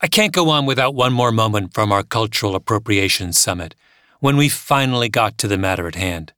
I 0.00 0.06
can't 0.06 0.34
go 0.34 0.50
on 0.50 0.66
without 0.66 0.94
one 0.94 1.14
more 1.14 1.32
moment 1.32 1.72
from 1.72 1.90
our 1.90 2.02
Cultural 2.02 2.54
Appropriation 2.54 3.32
Summit 3.32 3.74
when 4.20 4.36
we 4.36 4.50
finally 4.50 5.08
got 5.08 5.38
to 5.38 5.48
the 5.48 5.56
matter 5.56 5.88
at 5.88 5.94
hand. 5.94 6.34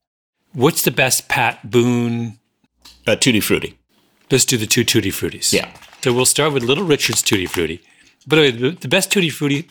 What's 0.53 0.83
the 0.83 0.93
best 0.93 1.29
Pat 1.29 1.69
Boone? 1.69 2.39
Uh, 3.07 3.15
Tutti 3.17 3.41
Frutti. 3.41 3.79
Let's 4.31 4.45
do 4.45 4.57
the 4.57 4.67
two 4.67 4.85
Tutti 4.85 5.11
Fruities. 5.11 5.53
Yeah. 5.53 5.71
So 6.03 6.13
we'll 6.13 6.27
start 6.27 6.53
with 6.53 6.63
Little 6.63 6.85
Richard's 6.85 7.23
Tutti 7.23 7.47
Frutti. 7.47 7.81
By 8.27 8.37
the 8.37 8.43
way, 8.43 8.51
the, 8.51 8.71
the 8.71 8.89
best 8.89 9.11
Tutti 9.13 9.31
Frutti 9.31 9.69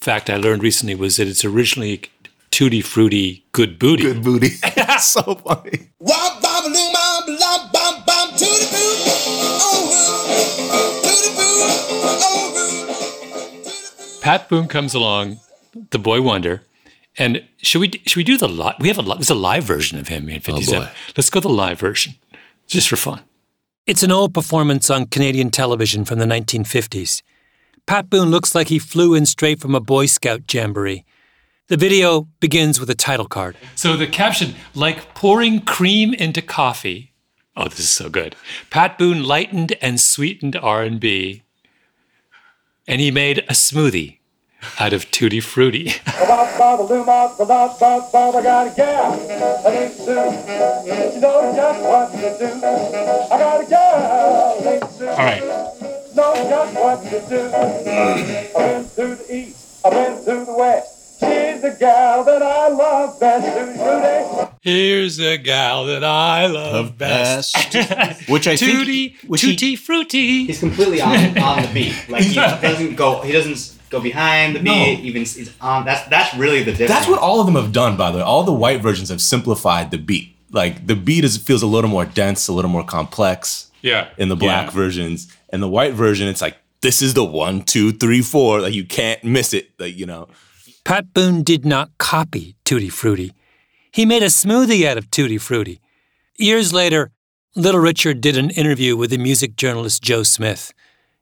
fact 0.00 0.28
I 0.30 0.36
learned 0.36 0.62
recently 0.62 0.94
was 0.94 1.16
that 1.16 1.26
it's 1.28 1.44
originally 1.44 2.02
Tutti 2.50 2.80
Frutti 2.80 3.44
Good 3.52 3.78
Booty. 3.78 4.02
Good 4.04 4.22
Booty. 4.22 4.48
so 4.98 5.22
funny. 5.22 5.90
Wop, 5.98 6.40
bop, 6.42 6.64
loom, 6.64 6.92
bop, 6.92 7.24
lop, 7.28 7.72
bop, 7.72 8.06
bop, 8.06 8.30
to 8.36 8.44
the 8.44 8.68
boot. 8.70 8.98
Oh, 9.60 11.00
to 11.02 11.08
the 11.08 11.34
boot. 11.36 11.44
Oh, 14.16 14.20
Pat 14.22 14.48
Boone 14.48 14.68
comes 14.68 14.94
along, 14.94 15.40
the 15.90 15.98
boy 15.98 16.22
wonder, 16.22 16.62
and 17.18 17.44
should 17.58 17.80
we 17.80 17.90
should 18.06 18.16
we 18.16 18.24
do 18.24 18.38
the 18.38 18.48
live? 18.48 18.76
We 18.80 18.88
have 18.88 18.98
a 18.98 19.02
li- 19.02 19.16
there's 19.16 19.30
a 19.30 19.34
live 19.34 19.64
version 19.64 19.98
of 19.98 20.08
him 20.08 20.28
in 20.28 20.40
'57. 20.40 20.88
Let's 21.16 21.28
go 21.30 21.40
the 21.40 21.48
live 21.48 21.78
version, 21.78 22.14
just 22.66 22.88
for 22.88 22.96
fun. 22.96 23.20
It's 23.86 24.02
an 24.02 24.10
old 24.10 24.32
performance 24.32 24.88
on 24.88 25.06
Canadian 25.06 25.50
television 25.50 26.04
from 26.04 26.18
the 26.18 26.24
1950s. 26.24 27.22
Pat 27.86 28.08
Boone 28.08 28.30
looks 28.30 28.54
like 28.54 28.68
he 28.68 28.78
flew 28.78 29.14
in 29.14 29.26
straight 29.26 29.60
from 29.60 29.74
a 29.74 29.80
Boy 29.80 30.06
Scout 30.06 30.52
jamboree. 30.52 31.04
The 31.68 31.76
video 31.76 32.28
begins 32.40 32.80
with 32.80 32.88
a 32.88 32.94
title 32.94 33.26
card. 33.26 33.56
So 33.74 33.96
the 33.96 34.06
caption, 34.06 34.54
like 34.74 35.14
pouring 35.14 35.60
cream 35.60 36.14
into 36.14 36.40
coffee. 36.40 37.12
Oh, 37.56 37.68
this 37.68 37.80
is 37.80 37.90
so 37.90 38.08
good. 38.08 38.36
Pat 38.70 38.98
Boone 38.98 39.22
lightened 39.22 39.76
and 39.80 40.00
sweetened 40.00 40.56
R&B. 40.56 41.42
And 42.86 43.00
he 43.00 43.10
made 43.10 43.38
a 43.38 43.52
smoothie 43.52 44.18
out 44.78 44.92
of 44.92 45.10
Tutti 45.10 45.40
Frutti. 45.40 45.92
All 53.94 55.16
right. 55.18 55.42
Knows 56.14 56.48
just 56.48 56.74
what 56.74 57.02
to 57.04 57.20
do. 57.28 57.52
I've 57.54 58.54
been 58.54 58.88
to 58.88 59.16
the 59.16 59.26
east. 59.34 59.80
I've 59.84 59.92
been 59.92 60.16
to 60.24 60.44
the 60.44 60.54
west. 60.56 61.20
She's 61.20 61.62
the 61.62 61.76
gal 61.78 62.24
that 62.24 62.42
I 62.42 62.68
love 62.68 63.20
best. 63.20 63.46
Tutti 63.46 63.78
Frutti. 63.78 64.50
Here's 64.62 65.18
a 65.20 65.36
gal 65.38 65.84
that 65.86 66.02
I 66.04 66.46
love 66.46 66.96
best. 66.96 67.54
Which 68.28 68.48
I 68.48 68.56
Tutti, 68.56 69.08
think, 69.10 69.30
which 69.30 69.42
he- 69.42 69.52
Tutti 69.54 69.76
Frutti. 69.76 70.46
He's 70.46 70.60
completely 70.60 71.00
on, 71.02 71.36
on 71.38 71.62
the 71.62 71.70
beat. 71.74 71.94
Like 72.08 72.22
he 72.24 72.34
doesn't 72.34 72.94
go. 72.96 73.20
He 73.20 73.32
doesn't 73.32 73.73
go 73.96 74.00
behind 74.00 74.56
the 74.56 74.62
No. 74.62 74.72
beat. 74.74 75.00
Even 75.08 75.22
he's 75.22 75.50
on. 75.60 75.84
That's 75.84 76.02
that's 76.08 76.34
really 76.36 76.62
the 76.62 76.72
difference. 76.72 76.90
That's 76.90 77.08
what 77.08 77.20
all 77.20 77.38
of 77.40 77.46
them 77.46 77.54
have 77.62 77.72
done, 77.72 77.96
by 77.96 78.10
the 78.10 78.18
way. 78.18 78.24
All 78.24 78.42
the 78.44 78.52
white 78.64 78.80
versions 78.82 79.08
have 79.10 79.20
simplified 79.20 79.90
the 79.90 79.98
beat. 79.98 80.34
Like 80.50 80.86
the 80.86 80.94
beat 80.96 81.24
is 81.24 81.36
feels 81.36 81.62
a 81.62 81.66
little 81.66 81.90
more 81.90 82.04
dense, 82.04 82.48
a 82.48 82.52
little 82.52 82.70
more 82.70 82.84
complex. 82.84 83.70
Yeah. 83.82 84.08
In 84.16 84.28
the 84.28 84.36
black 84.36 84.66
Yeah. 84.66 84.70
versions, 84.82 85.28
and 85.50 85.62
the 85.62 85.68
white 85.68 85.94
version, 85.94 86.28
it's 86.28 86.40
like 86.40 86.56
this 86.80 87.00
is 87.02 87.14
the 87.14 87.24
one, 87.24 87.62
two, 87.62 87.92
three, 87.92 88.22
four. 88.22 88.60
Like 88.60 88.74
you 88.74 88.84
can't 88.84 89.22
miss 89.24 89.52
it. 89.54 89.70
Like 89.78 89.96
you 89.96 90.06
know. 90.06 90.28
Pat 90.84 91.14
Boone 91.14 91.42
did 91.42 91.64
not 91.64 91.90
copy 91.98 92.56
Tutti 92.64 92.88
Frutti. 92.90 93.32
He 93.90 94.04
made 94.04 94.22
a 94.22 94.26
smoothie 94.42 94.84
out 94.86 94.98
of 94.98 95.10
Tutti 95.10 95.38
Frutti. 95.38 95.80
Years 96.38 96.72
later, 96.72 97.10
Little 97.56 97.80
Richard 97.80 98.20
did 98.20 98.36
an 98.36 98.50
interview 98.50 98.96
with 98.96 99.10
the 99.10 99.18
music 99.18 99.54
journalist 99.56 100.02
Joe 100.02 100.24
Smith. 100.24 100.72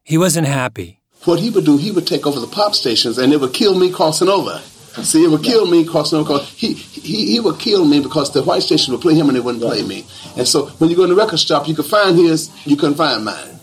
He 0.03 0.17
wasn't 0.19 0.47
happy. 0.49 1.02
What 1.25 1.39
he 1.41 1.51
would 1.51 1.65
do, 1.65 1.77
he 1.77 1.91
would 1.93 2.07
take 2.07 2.27
over 2.27 2.41
the 2.41 2.47
pop 2.49 2.75
stations 2.75 3.19
and 3.19 3.33
it 3.33 3.41
would 3.41 3.53
kill 3.55 3.79
me 3.79 3.91
crossing 3.91 4.29
over. 4.29 4.61
See, 5.03 5.25
it 5.25 5.29
would 5.31 5.43
kill 5.45 5.67
me 5.67 5.85
crossing 5.85 6.19
over. 6.19 6.29
'cause 6.39 6.49
He, 6.51 6.75
he, 6.75 7.33
he 7.33 7.41
would 7.41 7.59
kill 7.59 7.85
me 7.85 8.01
because 8.01 8.33
the 8.33 8.43
white 8.43 8.63
station 8.63 8.93
would 8.93 9.01
play 9.01 9.15
him 9.15 9.29
and 9.29 9.37
they 9.37 9.41
wouldn't 9.41 9.63
play 9.63 9.83
me. 9.83 10.05
And 10.37 10.47
so 10.47 10.67
when 10.79 10.91
you 10.91 10.97
go 10.97 11.05
in 11.05 11.11
the 11.11 11.15
record 11.17 11.41
shop, 11.41 11.69
you 11.69 11.75
could 11.75 11.87
find 11.87 12.19
his, 12.19 12.51
you 12.67 12.77
couldn't 12.77 12.97
find 12.97 13.25
mine. 13.25 13.61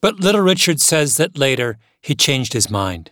But 0.00 0.20
Little 0.20 0.40
Richard 0.40 0.80
says 0.80 1.16
that 1.18 1.38
later 1.38 1.78
he 2.00 2.14
changed 2.14 2.52
his 2.54 2.70
mind. 2.70 3.10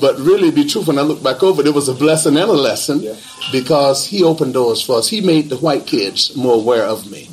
But 0.00 0.18
really, 0.18 0.50
be 0.50 0.64
true, 0.66 0.82
when 0.82 0.98
I 0.98 1.02
look 1.02 1.22
back 1.22 1.42
over 1.42 1.62
it, 1.62 1.66
it 1.66 1.74
was 1.74 1.88
a 1.88 1.94
blessing 1.94 2.36
and 2.36 2.50
a 2.50 2.52
lesson 2.52 3.02
because 3.50 4.06
he 4.06 4.22
opened 4.22 4.52
doors 4.52 4.82
for 4.82 4.98
us. 4.98 5.08
He 5.08 5.20
made 5.22 5.48
the 5.48 5.56
white 5.56 5.86
kids 5.86 6.36
more 6.36 6.54
aware 6.54 6.84
of 6.84 7.10
me. 7.10 7.28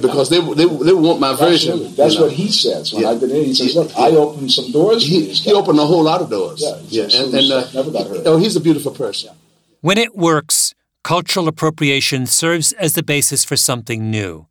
Because 0.00 0.28
they, 0.28 0.40
they, 0.40 0.66
they 0.66 0.92
want 0.92 1.20
my 1.20 1.36
version. 1.36 1.72
Absolutely. 1.72 1.94
That's 1.94 2.14
you 2.14 2.20
know. 2.20 2.26
what 2.26 2.34
he 2.34 2.50
says. 2.50 2.92
When 2.92 3.04
I've 3.04 3.20
been 3.20 3.30
in, 3.30 3.44
he 3.44 3.54
says, 3.54 3.76
"Look, 3.76 3.96
I 3.96 4.10
opened 4.10 4.50
some 4.50 4.72
doors." 4.72 5.06
He, 5.06 5.28
he 5.28 5.52
opened 5.52 5.78
a 5.78 5.86
whole 5.86 6.02
lot 6.02 6.20
of 6.20 6.30
doors. 6.30 6.62
Yeah, 6.62 7.06
yeah. 7.06 7.22
And, 7.22 7.34
and 7.34 7.52
uh, 7.52 7.70
never 7.72 7.90
got 7.90 8.08
heard. 8.08 8.26
oh, 8.26 8.36
he's 8.36 8.56
a 8.56 8.60
beautiful 8.60 8.92
person. 8.92 9.34
When 9.82 9.98
it 9.98 10.16
works, 10.16 10.74
cultural 11.04 11.46
appropriation 11.46 12.26
serves 12.26 12.72
as 12.72 12.94
the 12.94 13.02
basis 13.02 13.44
for 13.44 13.56
something 13.56 14.10
new. 14.10 14.48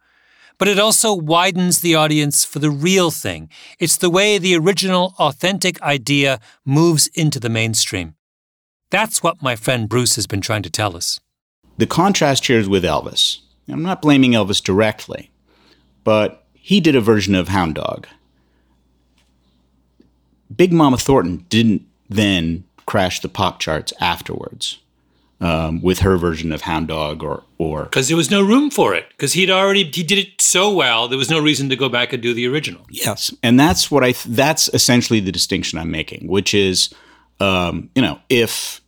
But 0.58 0.68
it 0.68 0.80
also 0.80 1.14
widens 1.14 1.82
the 1.82 1.96
audience 1.96 2.46
for 2.46 2.60
the 2.60 2.70
real 2.70 3.12
thing. 3.12 3.50
It's 3.80 3.98
the 3.98 4.10
way 4.10 4.38
the 4.38 4.56
original, 4.56 5.14
authentic 5.20 5.82
idea 5.82 6.40
moves 6.64 7.08
into 7.08 7.40
the 7.40 7.50
mainstream. 7.50 8.16
That's 8.92 9.24
what 9.24 9.42
my 9.42 9.56
friend 9.56 9.90
Bruce 9.90 10.16
has 10.16 10.28
been 10.28 10.42
trying 10.42 10.64
to 10.64 10.70
tell 10.70 10.96
us. 10.96 11.20
The 11.78 11.88
contrast 11.88 12.46
here 12.46 12.60
is 12.60 12.70
with 12.70 12.84
Elvis. 12.84 13.40
I'm 13.68 13.82
not 13.82 14.02
blaming 14.02 14.34
Elvis 14.34 14.64
directly, 14.64 15.32
but 16.04 16.44
he 16.54 16.80
did 16.80 16.96
a 16.96 17.02
version 17.02 17.36
of 17.36 17.50
Hound 17.50 17.76
Dog. 17.76 18.08
Big 20.56 20.72
Mama 20.72 20.98
Thornton 20.98 21.46
didn't 21.50 21.86
then 22.10 22.64
crash 22.86 23.20
the 23.22 23.30
pop 23.30 23.60
charts 23.60 23.94
afterwards 24.00 24.80
um, 25.44 25.82
with 25.82 26.00
her 26.00 26.16
version 26.18 26.52
of 26.52 26.62
Hound 26.62 26.88
Dog 26.88 27.24
or 27.24 27.44
or 27.58 27.84
Because 27.84 28.08
there 28.08 28.18
was 28.18 28.32
no 28.32 28.42
room 28.42 28.70
for 28.70 28.94
it. 28.94 29.06
Because 29.10 29.34
he'd 29.34 29.50
already 29.50 29.84
he 29.84 30.04
did 30.04 30.18
it 30.18 30.42
so 30.42 30.72
well, 30.74 31.08
there 31.08 31.18
was 31.18 31.30
no 31.30 31.40
reason 31.40 31.70
to 31.70 31.76
go 31.76 31.90
back 31.90 32.14
and 32.14 32.22
do 32.22 32.34
the 32.34 32.48
original. 32.48 32.86
Yes, 32.90 33.34
and 33.44 33.60
that's 33.60 33.92
what 33.92 34.04
I. 34.04 34.14
Th- 34.14 34.36
that's 34.36 34.70
essentially 34.74 35.20
the 35.20 35.32
distinction 35.32 35.80
I'm 35.80 35.92
making, 35.92 36.28
which 36.28 36.54
is, 36.54 36.94
um, 37.40 37.90
you 37.96 38.02
know, 38.02 38.20
if 38.30 38.82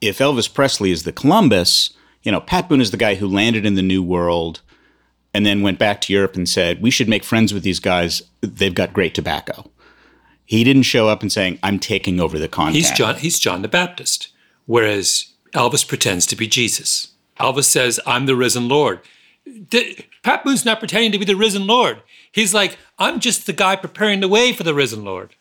if 0.00 0.18
Elvis 0.18 0.52
Presley 0.52 0.90
is 0.90 1.04
the 1.04 1.12
Columbus, 1.12 1.90
you 2.22 2.32
know, 2.32 2.40
Pat 2.40 2.68
Boone 2.68 2.80
is 2.80 2.90
the 2.90 2.96
guy 2.96 3.14
who 3.14 3.26
landed 3.26 3.64
in 3.64 3.74
the 3.74 3.82
New 3.82 4.02
World, 4.02 4.60
and 5.34 5.46
then 5.46 5.62
went 5.62 5.78
back 5.78 6.00
to 6.02 6.12
Europe 6.12 6.36
and 6.36 6.48
said, 6.48 6.82
"We 6.82 6.90
should 6.90 7.08
make 7.08 7.24
friends 7.24 7.52
with 7.54 7.62
these 7.62 7.80
guys. 7.80 8.22
They've 8.40 8.74
got 8.74 8.92
great 8.92 9.14
tobacco." 9.14 9.70
He 10.44 10.64
didn't 10.64 10.82
show 10.82 11.08
up 11.08 11.22
and 11.22 11.32
saying, 11.32 11.58
"I'm 11.62 11.78
taking 11.78 12.20
over 12.20 12.38
the 12.38 12.48
contact." 12.48 12.76
He's 12.76 12.90
John. 12.90 13.16
He's 13.16 13.38
John 13.38 13.62
the 13.62 13.68
Baptist, 13.68 14.28
whereas 14.66 15.26
Elvis 15.54 15.86
pretends 15.86 16.26
to 16.26 16.36
be 16.36 16.46
Jesus. 16.46 17.08
Elvis 17.40 17.64
says, 17.64 18.00
"I'm 18.06 18.26
the 18.26 18.36
risen 18.36 18.68
Lord." 18.68 19.00
D- 19.68 20.06
Pat 20.22 20.44
Boone's 20.44 20.64
not 20.64 20.78
pretending 20.78 21.12
to 21.12 21.18
be 21.18 21.24
the 21.24 21.34
risen 21.36 21.66
Lord. 21.66 22.02
He's 22.30 22.54
like, 22.54 22.78
"I'm 22.98 23.18
just 23.18 23.46
the 23.46 23.52
guy 23.52 23.76
preparing 23.76 24.20
the 24.20 24.28
way 24.28 24.52
for 24.52 24.62
the 24.62 24.74
risen 24.74 25.04
Lord." 25.04 25.34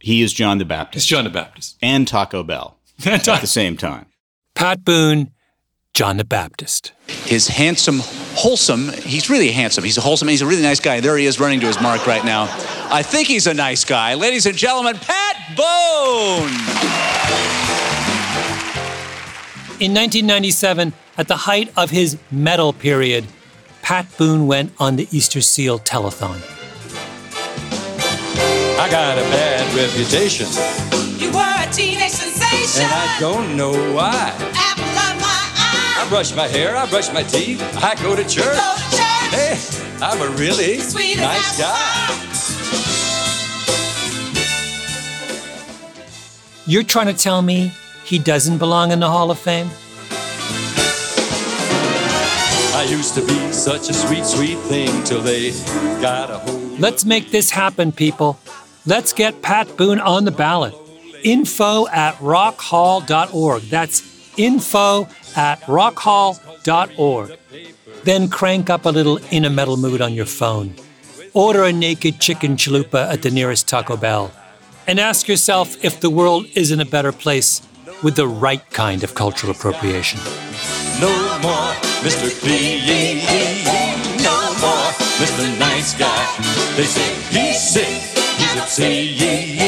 He 0.00 0.22
is 0.22 0.32
John 0.32 0.58
the 0.58 0.64
Baptist. 0.64 1.04
He's 1.06 1.10
John 1.10 1.24
the 1.24 1.30
Baptist 1.30 1.76
and 1.82 2.06
Taco 2.06 2.42
Bell 2.42 2.76
at 3.06 3.24
the 3.24 3.46
same 3.46 3.76
time. 3.76 4.06
Pat 4.54 4.84
Boone, 4.84 5.32
John 5.94 6.16
the 6.16 6.24
Baptist. 6.24 6.92
His 7.08 7.48
handsome, 7.48 7.98
wholesome, 8.34 8.90
he's 8.92 9.28
really 9.28 9.50
handsome. 9.50 9.82
He's 9.84 9.98
a 9.98 10.00
wholesome, 10.00 10.28
he's 10.28 10.42
a 10.42 10.46
really 10.46 10.62
nice 10.62 10.78
guy. 10.80 11.00
There 11.00 11.16
he 11.16 11.26
is 11.26 11.40
running 11.40 11.58
to 11.60 11.66
his 11.66 11.80
mark 11.80 12.06
right 12.06 12.24
now. 12.24 12.42
I 12.90 13.02
think 13.02 13.26
he's 13.26 13.46
a 13.48 13.54
nice 13.54 13.84
guy. 13.84 14.14
Ladies 14.14 14.46
and 14.46 14.56
gentlemen, 14.56 14.96
Pat 14.96 15.36
Boone! 15.56 16.54
In 19.80 19.94
1997, 19.94 20.92
at 21.16 21.26
the 21.28 21.36
height 21.36 21.72
of 21.76 21.90
his 21.90 22.16
metal 22.30 22.72
period, 22.72 23.24
Pat 23.82 24.06
Boone 24.16 24.46
went 24.46 24.72
on 24.78 24.96
the 24.96 25.08
Easter 25.10 25.40
Seal 25.40 25.78
telethon. 25.80 26.40
I 28.78 28.88
got 28.90 29.18
a 29.18 29.22
bad 29.22 29.74
reputation, 29.74 30.46
You 31.18 31.32
were 31.32 31.40
a 31.40 31.66
teenage 31.72 32.10
sensation. 32.12 32.82
and 32.84 32.92
I 32.92 33.16
don't 33.18 33.56
know 33.56 33.72
why. 33.94 34.32
I 36.08 36.10
brush 36.10 36.34
my 36.34 36.48
hair, 36.48 36.74
I 36.74 36.88
brush 36.88 37.12
my 37.12 37.22
teeth, 37.22 37.60
I 37.84 37.94
go 37.96 38.16
to 38.16 38.22
church. 38.22 38.44
Go 38.44 38.74
to 38.76 38.96
church. 38.96 39.30
Hey, 39.30 39.58
I'm 40.00 40.22
a 40.22 40.30
really 40.38 40.78
Sweet 40.78 41.18
nice 41.18 41.58
guy. 41.58 42.08
You're 46.66 46.82
trying 46.82 47.08
to 47.08 47.12
tell 47.12 47.42
me 47.42 47.74
he 48.06 48.18
doesn't 48.18 48.56
belong 48.56 48.90
in 48.90 49.00
the 49.00 49.10
Hall 49.10 49.30
of 49.30 49.38
Fame? 49.38 49.68
I 52.74 52.86
used 52.88 53.14
to 53.16 53.20
be 53.26 53.52
such 53.52 53.90
a 53.90 53.92
sweet, 53.92 54.24
sweet 54.24 54.56
thing 54.60 55.04
till 55.04 55.20
they 55.20 55.50
got 56.00 56.30
a 56.30 56.38
hold. 56.38 56.80
Let's 56.80 57.04
make 57.04 57.32
this 57.32 57.50
happen, 57.50 57.92
people. 57.92 58.38
Let's 58.86 59.12
get 59.12 59.42
Pat 59.42 59.76
Boone 59.76 60.00
on 60.00 60.24
the 60.24 60.30
ballot. 60.30 60.74
Info 61.22 61.86
at 61.88 62.14
rockhall.org. 62.14 63.62
That's 63.64 64.17
info 64.38 65.08
at 65.36 65.60
rockhall.org. 65.62 67.38
Then 68.04 68.28
crank 68.28 68.70
up 68.70 68.86
a 68.86 68.90
little 68.90 69.18
in 69.30 69.44
a 69.44 69.50
metal 69.50 69.76
mood 69.76 70.00
on 70.00 70.14
your 70.14 70.26
phone. 70.26 70.74
Order 71.34 71.64
a 71.64 71.72
naked 71.72 72.20
chicken 72.20 72.56
chalupa 72.56 73.12
at 73.12 73.22
the 73.22 73.30
nearest 73.30 73.68
Taco 73.68 73.96
Bell. 73.96 74.32
And 74.86 74.98
ask 74.98 75.28
yourself 75.28 75.84
if 75.84 76.00
the 76.00 76.08
world 76.08 76.46
is 76.54 76.70
in 76.70 76.80
a 76.80 76.86
better 76.86 77.12
place 77.12 77.60
with 78.02 78.16
the 78.16 78.26
right 78.26 78.68
kind 78.70 79.04
of 79.04 79.14
cultural 79.14 79.52
appropriation. 79.52 80.20
No 81.00 81.10
more 81.42 81.74
Mr. 82.02 82.30
Clean. 82.40 83.18
No 84.22 84.38
more 84.60 84.90
Mr. 85.20 85.58
Nice 85.58 85.94
Guy. 85.98 86.26
They 86.76 86.84
say 86.84 87.14
he's 87.30 87.60
sick, 87.60 87.86
he's. 88.78 89.67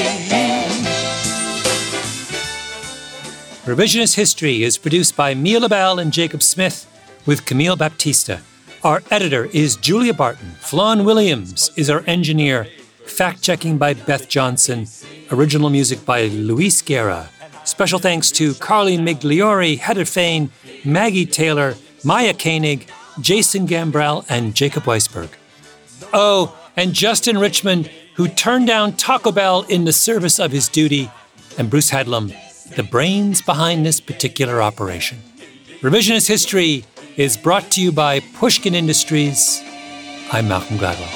Revisionist 3.71 4.17
History 4.17 4.65
is 4.65 4.77
produced 4.77 5.17
by 5.17 5.33
Mia 5.33 5.61
Lobel 5.61 6.01
and 6.01 6.13
Jacob 6.13 6.43
Smith 6.43 6.91
with 7.25 7.47
Camille 7.47 7.77
Baptista. 7.77 8.41
Our 8.83 9.01
editor 9.13 9.45
is 9.53 9.77
Julia 9.77 10.13
Barton. 10.13 10.51
Flawn 10.59 11.05
Williams 11.05 11.71
is 11.77 11.89
our 11.89 12.03
engineer. 12.09 12.67
Fact 13.07 13.43
checking 13.43 13.79
by 13.79 13.95
Beth 13.95 14.29
Johnson. 14.29 14.89
Original 15.31 15.71
music 15.71 16.05
by 16.05 16.25
Luis 16.25 16.83
Guerra. 16.83 17.29
Special 17.63 18.01
thanks 18.01 18.33
to 18.33 18.55
Carly 18.55 18.99
Migliori, 18.99 19.79
Heather 19.79 20.05
Fain, 20.05 20.51
Maggie 20.85 21.25
Taylor, 21.25 21.77
Maya 22.03 22.35
Koenig, 22.35 22.89
Jason 23.21 23.69
Gambrell, 23.69 24.27
and 24.29 24.57
Jacob 24.57 24.83
Weisberg. 24.83 25.29
Oh, 26.13 26.59
and 26.77 26.93
Justin 26.93 27.39
Richmond, 27.39 27.89
who 28.15 28.27
turned 28.27 28.67
down 28.67 28.95
Taco 28.95 29.31
Bell 29.31 29.63
in 29.69 29.85
the 29.85 29.93
service 29.93 30.41
of 30.41 30.51
his 30.51 30.69
duty, 30.69 31.09
and 31.57 31.71
Bruce 31.71 31.91
Headlam, 31.91 32.35
the 32.77 32.83
brains 32.85 33.43
behind 33.43 33.85
this 33.85 34.01
particular 34.01 34.63
operation. 34.63 35.19
Revisionist 35.81 36.29
History 36.29 36.85
is 37.17 37.37
brought 37.37 37.71
to 37.73 37.83
you 37.83 37.91
by 37.91 38.21
Pushkin 38.21 38.75
Industries. 38.75 39.61
I'm 40.31 40.49
Malcolm 40.49 40.79
Gladwell. 40.79 41.09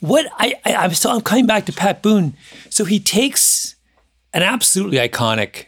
What 0.00 0.26
I, 0.38 0.54
I 0.66 0.74
I'm 0.74 0.92
still 0.92 1.12
I'm 1.12 1.22
coming 1.22 1.46
back 1.46 1.64
to 1.64 1.72
Pat 1.72 2.02
Boone. 2.02 2.36
So 2.68 2.84
he 2.84 3.00
takes 3.00 3.76
an 4.34 4.42
absolutely 4.42 4.98
iconic 4.98 5.66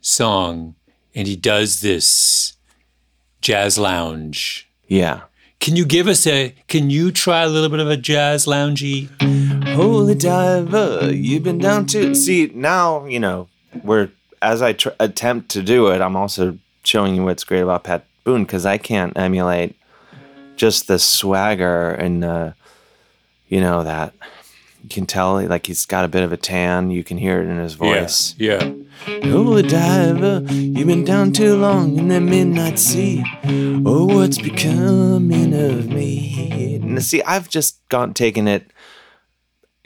song 0.00 0.74
and 1.14 1.28
he 1.28 1.36
does 1.36 1.80
this 1.80 2.57
jazz 3.40 3.78
lounge. 3.78 4.68
Yeah. 4.86 5.22
Can 5.60 5.76
you 5.76 5.84
give 5.84 6.06
us 6.06 6.26
a 6.26 6.54
can 6.68 6.88
you 6.90 7.10
try 7.10 7.42
a 7.42 7.48
little 7.48 7.68
bit 7.68 7.80
of 7.80 7.90
a 7.90 7.96
jazz 7.96 8.46
loungy? 8.46 9.08
Holy 9.74 10.14
diver, 10.14 11.10
you've 11.12 11.42
been 11.42 11.58
down 11.58 11.86
to 11.86 12.14
see 12.14 12.50
now. 12.54 13.06
You 13.06 13.20
know, 13.20 13.48
we're 13.82 14.10
as 14.40 14.62
I 14.62 14.72
tr- 14.72 14.90
attempt 15.00 15.50
to 15.50 15.62
do 15.62 15.88
it, 15.88 16.00
I'm 16.00 16.16
also 16.16 16.58
showing 16.84 17.16
you 17.16 17.24
what's 17.24 17.44
great 17.44 17.60
about 17.60 17.84
Pat 17.84 18.04
Boone 18.24 18.44
because 18.44 18.64
I 18.64 18.78
can't 18.78 19.16
emulate 19.18 19.76
just 20.56 20.86
the 20.86 20.98
swagger 20.98 21.90
and 21.90 22.24
uh, 22.24 22.52
you 23.48 23.60
know 23.60 23.82
that 23.82 24.14
you 24.82 24.88
can 24.88 25.06
tell 25.06 25.40
like 25.46 25.66
he's 25.66 25.86
got 25.86 26.04
a 26.04 26.08
bit 26.08 26.22
of 26.22 26.32
a 26.32 26.36
tan. 26.36 26.90
You 26.90 27.04
can 27.04 27.18
hear 27.18 27.40
it 27.40 27.48
in 27.48 27.58
his 27.58 27.74
voice. 27.74 28.34
Yeah. 28.38 28.72
Holy 29.24 29.62
diver, 29.62 30.42
you've 30.50 30.86
been 30.88 31.04
down 31.04 31.32
too 31.32 31.56
long 31.56 31.96
in 31.98 32.08
the 32.08 32.20
midnight 32.20 32.78
sea. 32.78 33.22
Oh, 33.44 34.06
what's 34.06 34.38
becoming 34.38 35.54
of 35.54 35.88
me? 35.88 36.76
And 36.76 37.02
see, 37.02 37.22
I've 37.22 37.48
just 37.48 37.88
gone 37.88 38.12
taken 38.12 38.48
it 38.48 38.72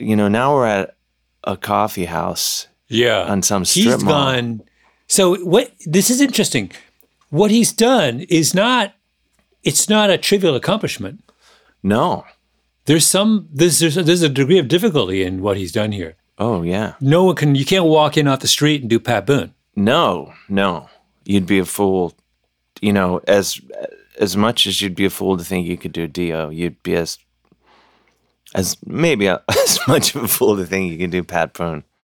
you 0.03 0.15
know, 0.15 0.27
now 0.27 0.53
we're 0.53 0.67
at 0.67 0.95
a 1.43 1.57
coffee 1.57 2.05
house. 2.05 2.67
Yeah. 2.87 3.23
On 3.23 3.41
some 3.41 3.65
strip 3.65 3.85
He's 3.85 4.03
mall. 4.03 4.13
gone. 4.13 4.61
So 5.07 5.35
what? 5.37 5.71
This 5.85 6.09
is 6.09 6.21
interesting. 6.21 6.71
What 7.29 7.49
he's 7.49 7.71
done 7.71 8.21
is 8.29 8.53
not. 8.53 8.93
It's 9.63 9.87
not 9.89 10.09
a 10.09 10.17
trivial 10.17 10.55
accomplishment. 10.55 11.23
No. 11.81 12.25
There's 12.85 13.05
some. 13.05 13.47
There's 13.51 13.79
there's, 13.79 13.95
there's 13.95 14.21
a 14.21 14.29
degree 14.29 14.59
of 14.59 14.67
difficulty 14.67 15.23
in 15.23 15.41
what 15.41 15.57
he's 15.57 15.71
done 15.71 15.91
here. 15.91 16.15
Oh 16.37 16.61
yeah. 16.63 16.93
No 16.99 17.23
one 17.23 17.35
can. 17.35 17.55
You 17.55 17.65
can't 17.65 17.85
walk 17.85 18.17
in 18.17 18.27
off 18.27 18.39
the 18.39 18.47
street 18.47 18.81
and 18.81 18.89
do 18.89 18.99
Pat 18.99 19.25
Boone. 19.25 19.53
No, 19.75 20.33
no. 20.49 20.89
You'd 21.25 21.45
be 21.47 21.59
a 21.59 21.65
fool. 21.65 22.13
You 22.81 22.93
know, 22.93 23.21
as 23.27 23.61
as 24.19 24.35
much 24.35 24.67
as 24.67 24.81
you'd 24.81 24.95
be 24.95 25.05
a 25.05 25.09
fool 25.09 25.37
to 25.37 25.43
think 25.43 25.67
you 25.67 25.77
could 25.77 25.93
do 25.93 26.07
Dio, 26.07 26.49
you'd 26.49 26.81
be 26.83 26.95
as 26.95 27.17
as 28.53 28.77
maybe 28.85 29.27
a, 29.27 29.41
as 29.49 29.79
much 29.87 30.15
of 30.15 30.23
a 30.23 30.27
fool 30.27 30.57
to 30.57 30.65
think 30.65 30.91
you 30.91 30.97
could 30.97 31.11
do 31.11 31.23
Pat 31.23 31.53
Boone. 31.53 31.83